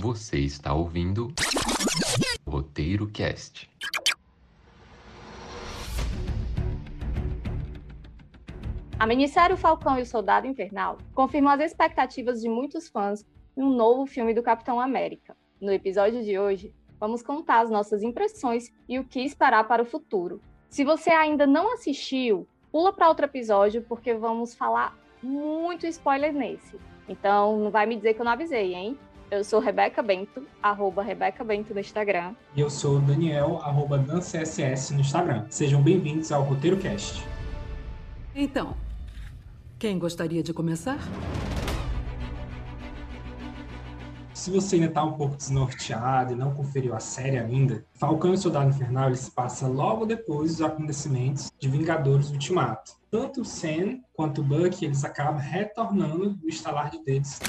Você 0.00 0.38
está 0.38 0.72
ouvindo 0.74 1.34
Roteiro 2.46 3.08
Cast. 3.08 3.68
A 8.96 9.06
minissérie 9.08 9.56
Falcão 9.56 9.98
e 9.98 10.02
o 10.02 10.06
Soldado 10.06 10.46
Invernal 10.46 10.98
confirmou 11.14 11.50
as 11.50 11.60
expectativas 11.60 12.40
de 12.40 12.48
muitos 12.48 12.88
fãs 12.88 13.26
em 13.56 13.62
um 13.62 13.70
novo 13.70 14.06
filme 14.06 14.32
do 14.32 14.42
Capitão 14.42 14.80
América. 14.80 15.36
No 15.60 15.72
episódio 15.72 16.22
de 16.22 16.38
hoje, 16.38 16.72
vamos 17.00 17.20
contar 17.20 17.62
as 17.62 17.70
nossas 17.70 18.04
impressões 18.04 18.72
e 18.88 19.00
o 19.00 19.04
que 19.04 19.20
esperar 19.20 19.66
para 19.66 19.82
o 19.82 19.86
futuro. 19.86 20.40
Se 20.68 20.84
você 20.84 21.10
ainda 21.10 21.44
não 21.44 21.74
assistiu, 21.74 22.46
pula 22.70 22.92
para 22.92 23.08
outro 23.08 23.24
episódio 23.24 23.82
porque 23.82 24.14
vamos 24.14 24.54
falar 24.54 24.96
muito 25.20 25.88
spoiler 25.88 26.32
nesse. 26.32 26.78
Então, 27.08 27.58
não 27.58 27.70
vai 27.70 27.86
me 27.86 27.96
dizer 27.96 28.14
que 28.14 28.20
eu 28.20 28.24
não 28.24 28.32
avisei, 28.32 28.74
hein? 28.74 28.96
Eu 29.30 29.44
sou 29.44 29.60
Rebeca 29.60 30.00
Bento, 30.02 30.46
arroba 30.62 31.02
Rebeca 31.02 31.44
Bento 31.44 31.74
no 31.74 31.80
Instagram. 31.80 32.34
E 32.56 32.60
eu 32.62 32.70
sou 32.70 32.98
Daniel, 32.98 33.58
arroba 33.62 33.98
DanCSS 33.98 34.94
no 34.94 35.00
Instagram. 35.00 35.44
Sejam 35.50 35.82
bem-vindos 35.82 36.32
ao 36.32 36.42
Roteiro 36.42 36.78
Cast. 36.78 37.22
Então, 38.34 38.74
quem 39.78 39.98
gostaria 39.98 40.42
de 40.42 40.54
começar? 40.54 40.98
Se 44.32 44.50
você 44.50 44.76
ainda 44.76 44.86
está 44.86 45.04
um 45.04 45.12
pouco 45.12 45.36
desnorteado 45.36 46.32
e 46.32 46.36
não 46.36 46.54
conferiu 46.54 46.94
a 46.94 47.00
série 47.00 47.36
ainda, 47.36 47.84
Falcão 47.92 48.30
e 48.30 48.34
o 48.34 48.38
Soldado 48.38 48.70
Infernal 48.70 49.08
ele 49.08 49.16
se 49.16 49.30
passa 49.30 49.66
logo 49.66 50.06
depois 50.06 50.52
dos 50.52 50.62
acontecimentos 50.62 51.52
de 51.58 51.68
Vingadores 51.68 52.30
Ultimato. 52.30 52.92
Tanto 53.10 53.42
o 53.42 53.44
Sam 53.44 53.98
quanto 54.14 54.40
o 54.40 54.44
Bucky 54.44 54.86
eles 54.86 55.04
acabam 55.04 55.38
retornando 55.38 56.30
do 56.30 56.48
estalar 56.48 56.88
de 56.88 57.04
dedos 57.04 57.40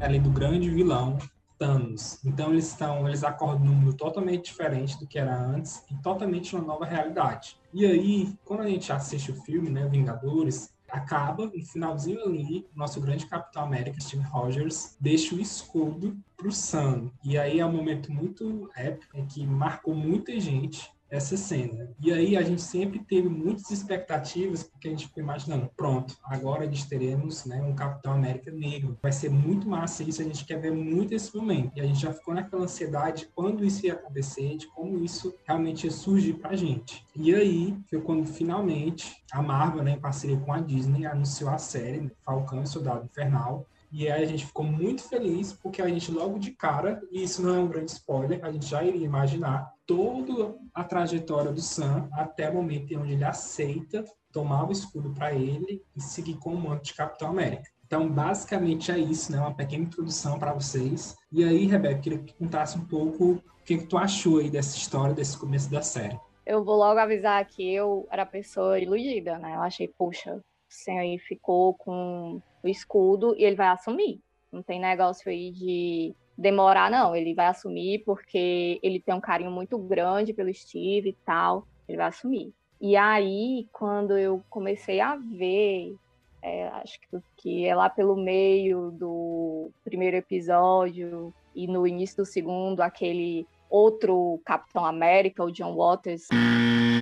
além 0.00 0.20
do 0.20 0.30
grande 0.30 0.70
vilão 0.70 1.18
Thanos. 1.58 2.22
Então 2.24 2.50
eles 2.50 2.68
estão, 2.68 3.08
eles 3.08 3.24
acordam 3.24 3.64
num 3.64 3.74
mundo 3.74 3.94
totalmente 3.94 4.44
diferente 4.44 4.98
do 4.98 5.06
que 5.06 5.18
era 5.18 5.34
antes 5.34 5.82
e 5.90 5.94
totalmente 6.02 6.54
uma 6.54 6.64
nova 6.64 6.84
realidade. 6.84 7.58
E 7.72 7.86
aí, 7.86 8.34
quando 8.44 8.60
a 8.60 8.68
gente 8.68 8.92
assiste 8.92 9.30
o 9.30 9.42
filme, 9.42 9.70
né, 9.70 9.88
Vingadores, 9.88 10.74
acaba 10.90 11.46
no 11.46 11.64
finalzinho 11.64 12.22
ali, 12.24 12.66
nosso 12.74 13.00
grande 13.00 13.26
Capitão 13.26 13.64
América, 13.64 14.00
Steve 14.00 14.22
Rogers, 14.22 14.96
deixa 15.00 15.34
o 15.34 15.40
escudo 15.40 16.16
pro 16.36 16.52
Sam. 16.52 17.10
E 17.24 17.38
aí 17.38 17.58
é 17.58 17.66
um 17.66 17.72
momento 17.72 18.12
muito 18.12 18.70
épico, 18.76 19.16
é 19.16 19.22
que 19.22 19.46
marcou 19.46 19.94
muita 19.94 20.38
gente 20.38 20.90
essa 21.10 21.36
cena. 21.36 21.90
E 22.00 22.12
aí 22.12 22.36
a 22.36 22.42
gente 22.42 22.62
sempre 22.62 22.98
teve 22.98 23.28
muitas 23.28 23.70
expectativas, 23.70 24.62
porque 24.62 24.88
a 24.88 24.90
gente 24.90 25.06
ficou 25.06 25.22
imaginando, 25.22 25.70
pronto, 25.76 26.16
agora 26.24 26.64
gente 26.64 26.88
teremos 26.88 27.44
né, 27.44 27.60
um 27.62 27.74
Capitão 27.74 28.12
América 28.12 28.50
negro. 28.50 28.98
Vai 29.02 29.12
ser 29.12 29.30
muito 29.30 29.68
massa 29.68 30.02
isso, 30.02 30.20
a 30.20 30.24
gente 30.24 30.44
quer 30.44 30.60
ver 30.60 30.72
muito 30.72 31.14
esse 31.14 31.34
momento. 31.36 31.72
E 31.76 31.80
a 31.80 31.84
gente 31.84 32.00
já 32.00 32.12
ficou 32.12 32.34
naquela 32.34 32.64
ansiedade 32.64 33.22
de 33.22 33.26
quando 33.28 33.64
isso 33.64 33.86
ia 33.86 33.94
acontecer, 33.94 34.56
de 34.56 34.66
como 34.68 35.02
isso 35.02 35.34
realmente 35.46 35.84
ia 35.84 35.90
surgir 35.90 36.34
pra 36.34 36.56
gente. 36.56 37.04
E 37.14 37.34
aí 37.34 37.76
foi 37.88 38.00
quando 38.00 38.26
finalmente 38.26 39.22
a 39.32 39.42
Marvel, 39.42 39.82
né, 39.82 39.92
em 39.92 40.00
parceria 40.00 40.38
com 40.38 40.52
a 40.52 40.60
Disney, 40.60 41.06
anunciou 41.06 41.50
a 41.50 41.58
série 41.58 42.00
né, 42.00 42.10
Falcão 42.24 42.62
e 42.62 42.66
Soldado 42.66 43.04
Infernal, 43.04 43.66
e 43.90 44.10
aí 44.10 44.22
a 44.22 44.26
gente 44.26 44.46
ficou 44.46 44.64
muito 44.64 45.02
feliz 45.02 45.52
porque 45.52 45.80
a 45.80 45.88
gente 45.88 46.10
logo 46.10 46.38
de 46.38 46.50
cara, 46.52 47.00
e 47.10 47.22
isso 47.22 47.42
não 47.42 47.54
é 47.54 47.58
um 47.58 47.68
grande 47.68 47.90
spoiler, 47.90 48.44
a 48.44 48.50
gente 48.50 48.66
já 48.66 48.82
iria 48.82 49.04
imaginar 49.04 49.72
toda 49.86 50.56
a 50.74 50.84
trajetória 50.84 51.52
do 51.52 51.60
Sam 51.60 52.08
até 52.12 52.50
o 52.50 52.54
momento 52.54 52.92
em 52.92 52.96
onde 52.96 53.12
ele 53.12 53.24
aceita 53.24 54.04
tomar 54.32 54.68
o 54.68 54.72
escudo 54.72 55.10
para 55.14 55.34
ele 55.34 55.82
e 55.96 56.00
seguir 56.00 56.36
com 56.36 56.52
o 56.52 56.60
manto 56.60 56.84
de 56.84 56.94
Capitão 56.94 57.30
América. 57.30 57.70
Então, 57.86 58.08
basicamente 58.08 58.90
é 58.90 58.98
isso, 58.98 59.30
né? 59.30 59.38
Uma 59.38 59.54
pequena 59.54 59.84
introdução 59.84 60.38
para 60.38 60.52
vocês. 60.52 61.16
E 61.30 61.44
aí, 61.44 61.66
Rebeca, 61.66 62.00
queria 62.00 62.18
que 62.18 62.34
contasse 62.34 62.76
um 62.76 62.84
pouco 62.84 63.34
o 63.34 63.42
que, 63.64 63.78
que 63.78 63.86
tu 63.86 63.96
achou 63.96 64.40
aí 64.40 64.50
dessa 64.50 64.76
história, 64.76 65.14
desse 65.14 65.38
começo 65.38 65.70
da 65.70 65.80
série. 65.80 66.18
Eu 66.44 66.64
vou 66.64 66.76
logo 66.76 66.98
avisar 66.98 67.44
que 67.46 67.74
eu 67.74 68.06
era 68.10 68.26
pessoa 68.26 68.78
iludida, 68.78 69.38
né? 69.38 69.54
Eu 69.54 69.62
achei, 69.62 69.88
puxa, 69.88 70.42
Sam 70.76 71.00
aí 71.00 71.18
ficou 71.18 71.74
com 71.74 72.40
o 72.62 72.68
escudo 72.68 73.34
e 73.36 73.44
ele 73.44 73.56
vai 73.56 73.68
assumir. 73.68 74.20
Não 74.52 74.62
tem 74.62 74.80
negócio 74.80 75.30
aí 75.30 75.50
de 75.50 76.14
demorar, 76.36 76.90
não. 76.90 77.14
Ele 77.14 77.34
vai 77.34 77.46
assumir 77.46 78.02
porque 78.04 78.78
ele 78.82 79.00
tem 79.00 79.14
um 79.14 79.20
carinho 79.20 79.50
muito 79.50 79.78
grande 79.78 80.32
pelo 80.32 80.52
Steve 80.52 81.10
e 81.10 81.16
tal. 81.24 81.66
Ele 81.88 81.98
vai 81.98 82.06
assumir. 82.06 82.52
E 82.80 82.96
aí, 82.96 83.66
quando 83.72 84.18
eu 84.18 84.42
comecei 84.50 85.00
a 85.00 85.16
ver, 85.16 85.94
é, 86.42 86.68
acho 86.68 87.00
que, 87.00 87.18
que 87.36 87.66
é 87.66 87.74
lá 87.74 87.88
pelo 87.88 88.16
meio 88.16 88.90
do 88.90 89.70
primeiro 89.82 90.16
episódio 90.16 91.32
e 91.54 91.66
no 91.66 91.86
início 91.86 92.18
do 92.18 92.26
segundo, 92.26 92.82
aquele 92.82 93.46
outro 93.70 94.40
Capitão 94.44 94.84
América, 94.84 95.42
o 95.42 95.50
John 95.50 95.74
Waters. 95.74 96.28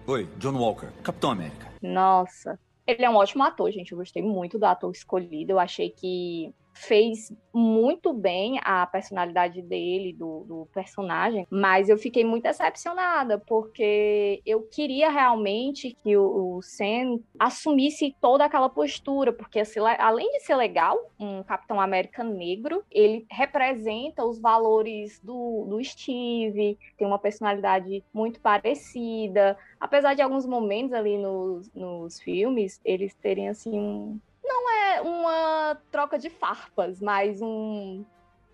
Oi, 0.06 0.28
John 0.38 0.56
Walker, 0.56 0.88
Capitão 1.02 1.32
América. 1.32 1.72
Nossa, 1.82 2.58
ele 2.86 3.04
é 3.04 3.10
um 3.10 3.16
ótimo 3.16 3.42
ator, 3.42 3.70
gente. 3.70 3.92
Eu 3.92 3.98
gostei 3.98 4.22
muito 4.22 4.58
do 4.58 4.64
ator 4.64 4.90
escolhido. 4.92 5.52
Eu 5.52 5.58
achei 5.58 5.90
que 5.90 6.54
fez 6.74 7.32
muito 7.52 8.12
bem 8.12 8.58
a 8.64 8.84
personalidade 8.84 9.62
dele, 9.62 10.12
do, 10.12 10.44
do, 10.44 10.68
personagem, 10.74 11.46
mas 11.48 11.88
eu 11.88 11.96
fiquei 11.96 12.24
muito 12.24 12.42
decepcionada, 12.42 13.38
porque 13.38 14.42
eu 14.44 14.62
queria 14.62 15.08
realmente 15.08 15.96
que 16.02 16.16
o, 16.16 16.56
o 16.56 16.62
Sam 16.62 17.20
assumisse 17.38 18.14
toda 18.20 18.44
aquela 18.44 18.68
postura, 18.68 19.32
porque 19.32 19.60
assim, 19.60 19.78
além 19.98 20.30
de 20.32 20.40
ser 20.40 20.56
legal, 20.56 20.98
um 21.18 21.44
Capitão 21.44 21.80
América 21.80 22.24
negro, 22.24 22.82
ele 22.90 23.24
representa 23.30 24.24
os 24.24 24.40
valores 24.40 25.20
do, 25.20 25.66
do 25.68 25.82
Steve, 25.82 26.76
tem 26.98 27.06
uma 27.06 27.20
personalidade 27.20 28.02
muito 28.12 28.40
parecida, 28.40 29.56
apesar 29.78 30.14
de 30.14 30.22
alguns 30.22 30.44
momentos 30.44 30.92
ali 30.92 31.16
nos, 31.16 31.72
nos 31.72 32.20
filmes, 32.20 32.80
eles 32.84 33.14
terem 33.14 33.48
assim 33.48 33.78
um 33.78 34.20
não 34.54 34.70
é 34.70 35.00
uma 35.00 35.78
troca 35.90 36.18
de 36.18 36.30
farpas, 36.30 37.00
mas 37.00 37.42
um 37.42 38.04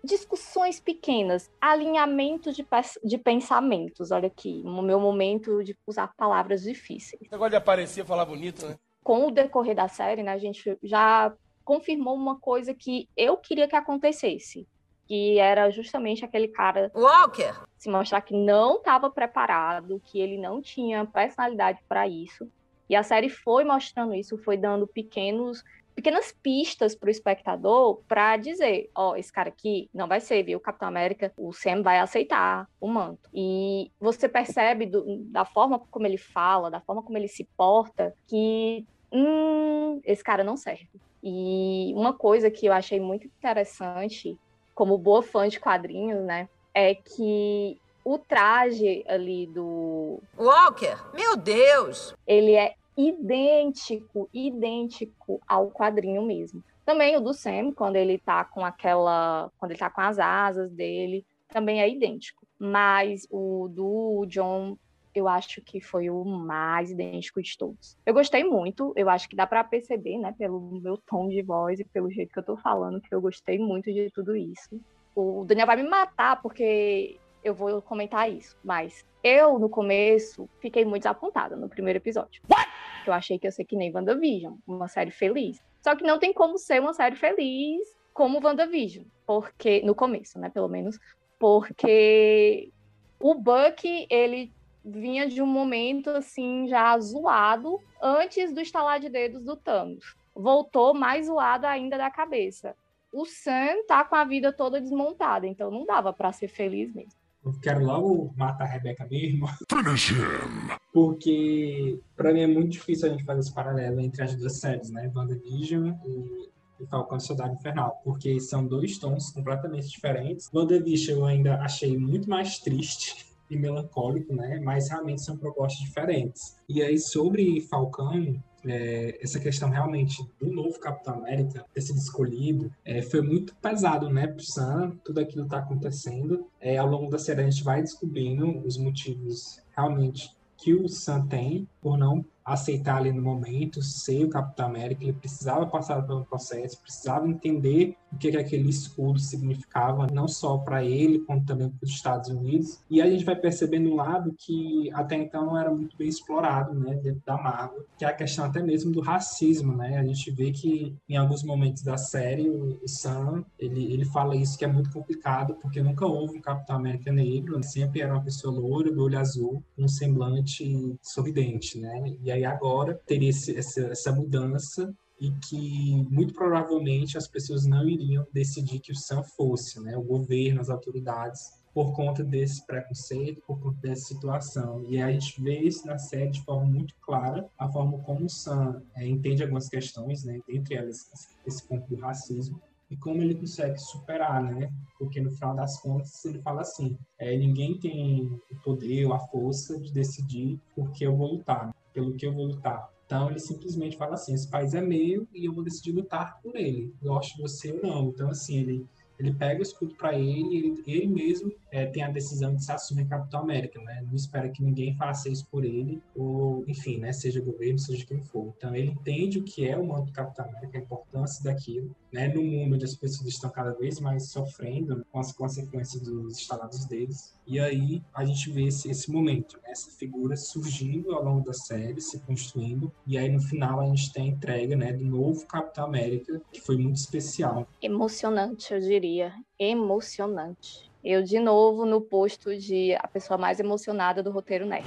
discussões 0.03 0.79
pequenas, 0.79 1.47
alinhamento 1.61 2.51
de, 2.51 2.65
de 3.03 3.17
pensamentos. 3.19 4.09
Olha 4.09 4.25
aqui, 4.27 4.63
no 4.63 4.81
meu 4.81 4.99
momento 4.99 5.63
de 5.63 5.77
usar 5.85 6.11
palavras 6.17 6.63
difíceis. 6.63 7.21
Você 7.29 7.37
gosta 7.37 7.51
de 7.51 7.55
aparecer, 7.57 8.03
falar 8.03 8.25
bonito, 8.25 8.65
né? 8.65 8.77
Com 9.03 9.27
o 9.27 9.31
decorrer 9.31 9.75
da 9.75 9.87
série, 9.87 10.23
né, 10.23 10.31
a 10.31 10.39
gente 10.39 10.75
já 10.81 11.31
confirmou 11.63 12.15
uma 12.15 12.39
coisa 12.39 12.73
que 12.73 13.07
eu 13.15 13.37
queria 13.37 13.67
que 13.67 13.75
acontecesse, 13.75 14.67
que 15.05 15.37
era 15.37 15.69
justamente 15.69 16.25
aquele 16.25 16.47
cara 16.47 16.91
Walker 16.95 17.53
se 17.77 17.89
mostrar 17.89 18.21
que 18.21 18.35
não 18.35 18.77
estava 18.77 19.09
preparado, 19.09 20.01
que 20.03 20.19
ele 20.19 20.37
não 20.37 20.61
tinha 20.61 21.05
personalidade 21.05 21.79
para 21.87 22.07
isso. 22.07 22.47
E 22.87 22.95
a 22.95 23.03
série 23.03 23.29
foi 23.29 23.63
mostrando 23.63 24.13
isso, 24.13 24.37
foi 24.37 24.57
dando 24.57 24.85
pequenos 24.85 25.63
pequenas 25.95 26.31
pistas 26.31 26.95
para 26.95 27.07
o 27.07 27.11
espectador 27.11 28.01
para 28.07 28.37
dizer, 28.37 28.89
ó, 28.95 29.11
oh, 29.11 29.15
esse 29.15 29.31
cara 29.31 29.49
aqui 29.49 29.89
não 29.93 30.07
vai 30.07 30.19
ser, 30.19 30.43
viu? 30.43 30.59
Capitão 30.59 30.87
América, 30.87 31.31
o 31.37 31.53
Sam 31.53 31.81
vai 31.81 31.99
aceitar 31.99 32.67
o 32.79 32.87
manto. 32.87 33.29
E 33.33 33.91
você 33.99 34.27
percebe 34.27 34.85
do, 34.85 35.17
da 35.25 35.45
forma 35.45 35.79
como 35.79 36.05
ele 36.05 36.17
fala, 36.17 36.71
da 36.71 36.79
forma 36.79 37.03
como 37.03 37.17
ele 37.17 37.27
se 37.27 37.43
porta, 37.57 38.13
que 38.27 38.85
hum, 39.11 40.01
esse 40.03 40.23
cara 40.23 40.43
não 40.43 40.57
serve. 40.57 40.89
E 41.23 41.93
uma 41.95 42.13
coisa 42.13 42.49
que 42.49 42.65
eu 42.65 42.73
achei 42.73 42.99
muito 42.99 43.27
interessante, 43.27 44.37
como 44.73 44.97
boa 44.97 45.21
fã 45.21 45.47
de 45.47 45.59
quadrinhos, 45.59 46.23
né, 46.23 46.49
é 46.73 46.95
que 46.95 47.79
o 48.03 48.17
traje 48.17 49.03
ali 49.07 49.45
do 49.47 50.19
Walker, 50.37 50.97
meu 51.13 51.37
Deus, 51.37 52.15
ele 52.25 52.53
é 52.53 52.73
idêntico, 53.09 54.29
idêntico 54.33 55.41
ao 55.47 55.69
quadrinho 55.69 56.21
mesmo. 56.21 56.63
Também 56.85 57.15
o 57.15 57.21
do 57.21 57.33
Sam, 57.33 57.71
quando 57.71 57.95
ele 57.95 58.17
tá 58.17 58.43
com 58.43 58.65
aquela, 58.65 59.51
quando 59.57 59.71
ele 59.71 59.79
tá 59.79 59.89
com 59.89 60.01
as 60.01 60.19
asas 60.19 60.71
dele, 60.71 61.25
também 61.47 61.81
é 61.81 61.89
idêntico. 61.89 62.45
Mas 62.59 63.27
o 63.29 63.67
do 63.69 64.25
John, 64.27 64.77
eu 65.13 65.27
acho 65.27 65.61
que 65.61 65.79
foi 65.79 66.09
o 66.09 66.23
mais 66.23 66.91
idêntico 66.91 67.41
de 67.41 67.57
todos. 67.57 67.97
Eu 68.05 68.13
gostei 68.13 68.43
muito, 68.43 68.93
eu 68.95 69.09
acho 69.09 69.29
que 69.29 69.35
dá 69.35 69.45
para 69.45 69.63
perceber, 69.63 70.17
né, 70.17 70.33
pelo 70.37 70.59
meu 70.81 70.97
tom 70.97 71.29
de 71.29 71.41
voz 71.41 71.79
e 71.79 71.85
pelo 71.85 72.11
jeito 72.11 72.33
que 72.33 72.39
eu 72.39 72.45
tô 72.45 72.57
falando, 72.57 73.01
que 73.01 73.13
eu 73.13 73.21
gostei 73.21 73.57
muito 73.59 73.91
de 73.91 74.09
tudo 74.11 74.35
isso. 74.35 74.79
O 75.15 75.45
Daniel 75.45 75.67
vai 75.67 75.75
me 75.75 75.87
matar 75.87 76.41
porque 76.41 77.19
eu 77.43 77.53
vou 77.53 77.81
comentar 77.81 78.31
isso, 78.31 78.57
mas 78.63 79.05
eu, 79.23 79.59
no 79.59 79.69
começo, 79.69 80.49
fiquei 80.59 80.83
muito 80.83 81.03
desapontada 81.03 81.55
no 81.55 81.69
primeiro 81.69 81.97
episódio. 81.97 82.41
What? 82.49 82.69
Eu 83.05 83.13
achei 83.13 83.39
que 83.39 83.47
ia 83.47 83.51
ser 83.51 83.65
que 83.65 83.75
nem 83.75 83.93
WandaVision, 83.93 84.55
uma 84.67 84.87
série 84.87 85.11
feliz. 85.11 85.59
Só 85.81 85.95
que 85.95 86.03
não 86.03 86.19
tem 86.19 86.33
como 86.33 86.57
ser 86.57 86.79
uma 86.79 86.93
série 86.93 87.15
feliz 87.15 87.81
como 88.13 88.43
WandaVision, 88.43 89.05
porque 89.25 89.81
no 89.83 89.95
começo, 89.95 90.39
né, 90.39 90.49
pelo 90.49 90.67
menos, 90.67 90.99
porque 91.39 92.71
o 93.19 93.33
Bucky, 93.35 94.05
ele 94.09 94.51
vinha 94.83 95.27
de 95.27 95.41
um 95.41 95.47
momento 95.47 96.09
assim 96.09 96.67
já 96.67 96.97
zoado 96.99 97.79
antes 98.01 98.51
do 98.53 98.61
estalar 98.61 98.99
de 98.99 99.09
dedos 99.09 99.43
do 99.43 99.55
Thanos. 99.55 100.15
Voltou 100.35 100.93
mais 100.93 101.27
zoado 101.27 101.67
ainda 101.67 101.97
da 101.97 102.09
cabeça. 102.09 102.75
o 103.13 103.25
Sam 103.25 103.85
tá 103.87 104.05
com 104.05 104.15
a 104.15 104.23
vida 104.23 104.53
toda 104.53 104.79
desmontada, 104.79 105.45
então 105.45 105.69
não 105.69 105.85
dava 105.85 106.13
para 106.13 106.31
ser 106.31 106.47
feliz 106.47 106.93
mesmo. 106.93 107.20
Eu 107.43 107.53
quero 107.59 107.83
logo 107.83 108.33
matar 108.37 108.65
a 108.65 108.67
Rebeca 108.67 109.07
mesmo. 109.09 109.47
Porque 110.93 111.99
para 112.15 112.33
mim 112.33 112.41
é 112.41 112.47
muito 112.47 112.69
difícil 112.69 113.07
a 113.07 113.11
gente 113.11 113.23
fazer 113.23 113.39
esse 113.39 113.53
paralelo 113.53 113.99
entre 113.99 114.23
as 114.23 114.35
duas 114.35 114.59
séries, 114.59 114.91
né? 114.91 115.11
WandaVision 115.15 115.93
e, 116.05 116.49
e 116.83 116.87
Falcão 116.87 117.17
e 117.17 117.21
Soldado 117.21 117.55
Infernal. 117.55 117.99
Porque 118.03 118.39
são 118.39 118.67
dois 118.67 118.97
tons 118.99 119.31
completamente 119.31 119.89
diferentes. 119.89 120.49
WandaVision 120.53 121.19
eu 121.19 121.25
ainda 121.25 121.55
achei 121.61 121.97
muito 121.97 122.29
mais 122.29 122.59
triste 122.59 123.25
e 123.49 123.57
melancólico, 123.57 124.35
né? 124.35 124.59
Mas 124.63 124.89
realmente 124.89 125.23
são 125.23 125.35
propostas 125.35 125.81
diferentes. 125.81 126.57
E 126.69 126.81
aí, 126.83 126.99
sobre 126.99 127.61
Falcão, 127.61 128.41
é, 128.65 129.17
essa 129.21 129.39
questão 129.39 129.69
realmente 129.69 130.23
do 130.39 130.51
novo 130.51 130.79
Capitão 130.79 131.15
América 131.15 131.65
ter 131.73 131.81
sido 131.81 131.97
escolhido 131.97 132.71
é, 132.85 133.01
foi 133.01 133.21
muito 133.21 133.55
pesado, 133.55 134.09
né, 134.09 134.27
pro 134.27 134.43
Sam, 134.43 134.97
tudo 135.03 135.19
aquilo 135.19 135.43
está 135.43 135.57
acontecendo. 135.59 136.47
É, 136.59 136.77
ao 136.77 136.87
longo 136.87 137.09
da 137.09 137.17
série 137.17 137.41
a 137.41 137.49
gente 137.49 137.63
vai 137.63 137.81
descobrindo 137.81 138.65
os 138.65 138.77
motivos 138.77 139.61
realmente 139.75 140.29
que 140.57 140.73
o 140.73 140.87
Sam 140.87 141.25
tem 141.27 141.67
por 141.81 141.97
não 141.97 142.23
aceitar 142.53 142.97
ali 142.97 143.11
no 143.11 143.21
momento, 143.21 143.81
ser 143.81 144.25
o 144.25 144.29
Capitão 144.29 144.67
América, 144.67 145.03
ele 145.03 145.13
precisava 145.13 145.65
passar 145.65 146.01
pelo 146.03 146.25
processo, 146.25 146.81
precisava 146.81 147.27
entender 147.27 147.95
o 148.11 148.17
que, 148.17 148.29
que 148.29 148.37
aquele 148.37 148.69
escudo 148.69 149.19
significava, 149.19 150.07
não 150.11 150.27
só 150.27 150.57
para 150.57 150.83
ele, 150.83 151.19
como 151.19 151.45
também 151.45 151.69
para 151.69 151.85
os 151.85 151.91
Estados 151.91 152.29
Unidos. 152.29 152.79
E 152.89 153.01
a 153.01 153.09
gente 153.09 153.23
vai 153.23 153.35
percebendo 153.35 153.89
um 153.89 153.95
lado 153.95 154.35
que 154.37 154.91
até 154.93 155.15
então 155.15 155.45
não 155.45 155.57
era 155.57 155.71
muito 155.71 155.95
bem 155.97 156.09
explorado, 156.09 156.73
né, 156.73 156.95
dentro 156.95 157.21
da 157.25 157.37
Marvel, 157.37 157.85
que 157.97 158.03
é 158.03 158.07
a 158.07 158.13
questão 158.13 158.45
até 158.45 158.61
mesmo 158.61 158.91
do 158.91 158.99
racismo, 158.99 159.75
né? 159.75 159.97
A 159.97 160.03
gente 160.03 160.29
vê 160.31 160.51
que 160.51 160.95
em 161.07 161.15
alguns 161.15 161.43
momentos 161.43 161.83
da 161.83 161.97
série 161.97 162.49
o, 162.49 162.81
Sam, 162.85 163.45
ele, 163.57 163.93
ele 163.93 164.05
fala 164.05 164.35
isso 164.35 164.57
que 164.57 164.65
é 164.65 164.67
muito 164.67 164.91
complicado, 164.91 165.55
porque 165.61 165.81
nunca 165.81 166.05
houve 166.05 166.37
um 166.37 166.41
Capitão 166.41 166.75
América 166.75 167.11
negro, 167.11 167.55
ele 167.55 167.63
sempre 167.63 168.01
era 168.01 168.13
uma 168.13 168.23
pessoa 168.23 168.53
loura, 168.53 168.91
do 168.91 169.03
olho 169.03 169.17
azul, 169.17 169.63
um 169.77 169.87
semblante 169.87 170.97
sorridente, 171.01 171.79
né? 171.79 172.13
E 172.21 172.31
aí 172.31 172.40
agora 172.45 172.99
teria 173.05 173.29
esse, 173.29 173.55
essa, 173.55 173.81
essa 173.81 174.11
mudança 174.11 174.93
e 175.19 175.29
que 175.31 176.07
muito 176.09 176.33
provavelmente 176.33 177.17
as 177.17 177.27
pessoas 177.27 177.65
não 177.65 177.87
iriam 177.87 178.25
decidir 178.33 178.79
que 178.79 178.91
o 178.91 178.95
Sam 178.95 179.23
fosse, 179.23 179.79
né? 179.79 179.95
O 179.95 180.01
governo, 180.01 180.59
as 180.59 180.69
autoridades, 180.69 181.61
por 181.73 181.93
conta 181.93 182.23
desse 182.23 182.65
preconceito, 182.65 183.41
por 183.45 183.59
conta 183.59 183.79
dessa 183.81 184.05
situação. 184.05 184.83
E 184.89 184.99
a 184.99 185.11
gente 185.11 185.41
vê 185.41 185.59
isso 185.59 185.85
na 185.85 185.97
série 185.97 186.31
de 186.31 186.43
forma 186.43 186.65
muito 186.65 186.95
clara, 187.01 187.47
a 187.57 187.69
forma 187.69 187.99
como 187.99 188.25
o 188.25 188.29
Sam 188.29 188.81
é, 188.95 189.07
entende 189.07 189.43
algumas 189.43 189.69
questões, 189.69 190.23
né? 190.23 190.39
Entre 190.49 190.75
elas 190.75 191.07
esse 191.45 191.63
ponto 191.67 191.87
do 191.87 192.01
racismo 192.01 192.59
e 192.91 192.97
como 192.97 193.21
ele 193.21 193.35
consegue 193.35 193.79
superar, 193.79 194.43
né? 194.43 194.69
Porque 194.99 195.21
no 195.21 195.31
final 195.31 195.55
das 195.55 195.79
contas 195.79 196.25
ele 196.25 196.41
fala 196.41 196.61
assim: 196.61 196.97
é, 197.17 197.37
ninguém 197.37 197.79
tem 197.79 198.23
o 198.51 198.55
poder 198.63 199.05
ou 199.05 199.13
a 199.13 199.19
força 199.19 199.79
de 199.79 199.93
decidir 199.93 200.59
por 200.75 200.91
que 200.91 201.05
eu 201.05 201.15
vou 201.15 201.35
lutar, 201.35 201.73
pelo 201.93 202.13
que 202.13 202.25
eu 202.25 202.33
vou 202.33 202.45
lutar. 202.45 202.89
Então 203.05 203.29
ele 203.29 203.39
simplesmente 203.39 203.97
fala 203.97 204.15
assim: 204.15 204.33
esse 204.33 204.49
país 204.49 204.73
é 204.73 204.81
meu 204.81 205.27
e 205.33 205.45
eu 205.45 205.53
vou 205.53 205.63
decidir 205.63 205.91
lutar 205.91 206.39
por 206.41 206.55
ele, 206.55 206.93
gosto 207.01 207.35
de 207.35 207.41
você 207.41 207.71
ou 207.71 207.81
não. 207.81 208.09
Então 208.09 208.29
assim 208.29 208.59
ele 208.59 208.85
ele 209.21 209.33
pega 209.35 209.59
o 209.59 209.61
escudo 209.61 209.93
para 209.95 210.17
ele, 210.17 210.57
ele, 210.57 210.83
ele 210.87 211.07
mesmo 211.07 211.53
é, 211.71 211.85
tem 211.85 212.01
a 212.01 212.09
decisão 212.09 212.55
de 212.55 212.65
se 212.65 212.71
assumir 212.71 213.07
Capitão 213.07 213.41
América, 213.41 213.79
né? 213.79 214.03
Não 214.07 214.15
espera 214.15 214.49
que 214.49 214.63
ninguém 214.63 214.95
faça 214.95 215.29
isso 215.29 215.45
por 215.51 215.63
ele, 215.63 216.01
ou 216.15 216.63
enfim, 216.67 216.97
né? 216.97 217.13
Seja 217.13 217.39
governo, 217.39 217.77
seja 217.77 218.03
quem 218.03 218.19
for. 218.23 218.51
Então 218.57 218.75
ele 218.75 218.89
entende 218.89 219.37
o 219.37 219.43
que 219.43 219.67
é 219.67 219.77
o 219.77 219.85
manto 219.85 220.07
do 220.07 220.11
Capitão 220.11 220.45
América, 220.45 220.79
a 220.79 220.81
importância 220.81 221.43
daquilo, 221.43 221.95
né? 222.11 222.27
No 222.27 222.43
mundo 222.43 222.75
onde 222.75 222.85
as 222.85 222.95
pessoas 222.95 223.27
estão 223.27 223.49
cada 223.49 223.71
vez 223.73 223.99
mais 223.99 224.29
sofrendo 224.29 225.05
com 225.11 225.19
as 225.19 225.31
consequências 225.31 226.01
dos 226.01 226.39
instalados 226.39 226.85
deles. 226.85 227.33
E 227.45 227.59
aí 227.59 228.01
a 228.13 228.23
gente 228.25 228.49
vê 228.51 228.65
esse, 228.65 228.89
esse 228.89 229.11
momento, 229.11 229.57
né? 229.63 229.71
essa 229.71 229.91
figura 229.91 230.35
surgindo 230.35 231.13
ao 231.13 231.23
longo 231.23 231.45
da 231.45 231.53
série, 231.53 231.99
se 231.99 232.19
construindo, 232.19 232.91
e 233.05 233.17
aí 233.17 233.29
no 233.29 233.41
final 233.41 233.79
a 233.79 233.85
gente 233.85 234.13
tem 234.13 234.25
a 234.25 234.27
entrega, 234.27 234.75
né, 234.75 234.93
do 234.93 235.03
novo 235.03 235.45
Capitão 235.45 235.85
América, 235.85 236.41
que 236.51 236.61
foi 236.61 236.77
muito 236.77 236.97
especial. 236.97 237.67
Emocionante, 237.81 238.73
eu 238.73 238.79
diria. 238.79 239.33
Emocionante. 239.57 240.91
Eu, 241.03 241.23
de 241.23 241.39
novo, 241.39 241.85
no 241.85 241.99
posto 241.99 242.55
de 242.55 242.93
a 242.93 243.07
pessoa 243.07 243.37
mais 243.37 243.59
emocionada 243.59 244.21
do 244.21 244.31
roteiro 244.31 244.65
nerd. 244.65 244.85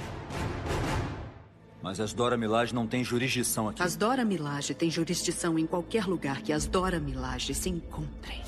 Mas 1.85 1.99
as 1.99 2.13
Dora 2.13 2.35
Milaje 2.35 2.73
não 2.73 2.87
têm 2.87 3.03
jurisdição 3.03 3.69
aqui. 3.69 3.83
As 3.83 3.95
Dora 3.95 4.25
Milaje 4.25 4.73
têm 4.73 4.89
jurisdição 4.89 5.59
em 5.59 5.67
qualquer 5.67 6.07
lugar 6.07 6.41
que 6.41 6.51
as 6.51 6.65
Dora 6.65 6.99
Milaje 6.99 7.53
se 7.53 7.69
encontrem. 7.69 8.41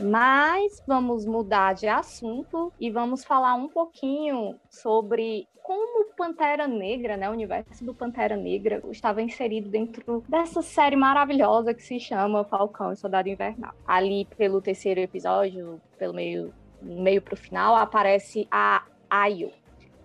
Mas 0.00 0.80
vamos 0.86 1.26
mudar 1.26 1.72
de 1.72 1.88
assunto 1.88 2.72
e 2.78 2.92
vamos 2.92 3.24
falar 3.24 3.56
um 3.56 3.66
pouquinho 3.66 4.54
sobre 4.70 5.48
como 5.64 6.14
Pantera 6.16 6.68
Negra, 6.68 7.16
né, 7.16 7.28
o 7.28 7.32
universo 7.32 7.84
do 7.84 7.92
Pantera 7.92 8.36
Negra, 8.36 8.80
estava 8.92 9.20
inserido 9.20 9.68
dentro 9.68 10.22
dessa 10.28 10.62
série 10.62 10.94
maravilhosa 10.94 11.74
que 11.74 11.82
se 11.82 11.98
chama 11.98 12.44
Falcão 12.44 12.92
e 12.92 12.96
Soldado 12.96 13.28
Invernal. 13.28 13.74
Ali 13.84 14.28
pelo 14.36 14.62
terceiro 14.62 15.00
episódio, 15.00 15.80
pelo 15.98 16.14
meio 16.14 16.54
meio 16.80 17.20
pro 17.20 17.36
final, 17.36 17.74
aparece 17.74 18.46
a 18.48 18.84
Ayo, 19.10 19.50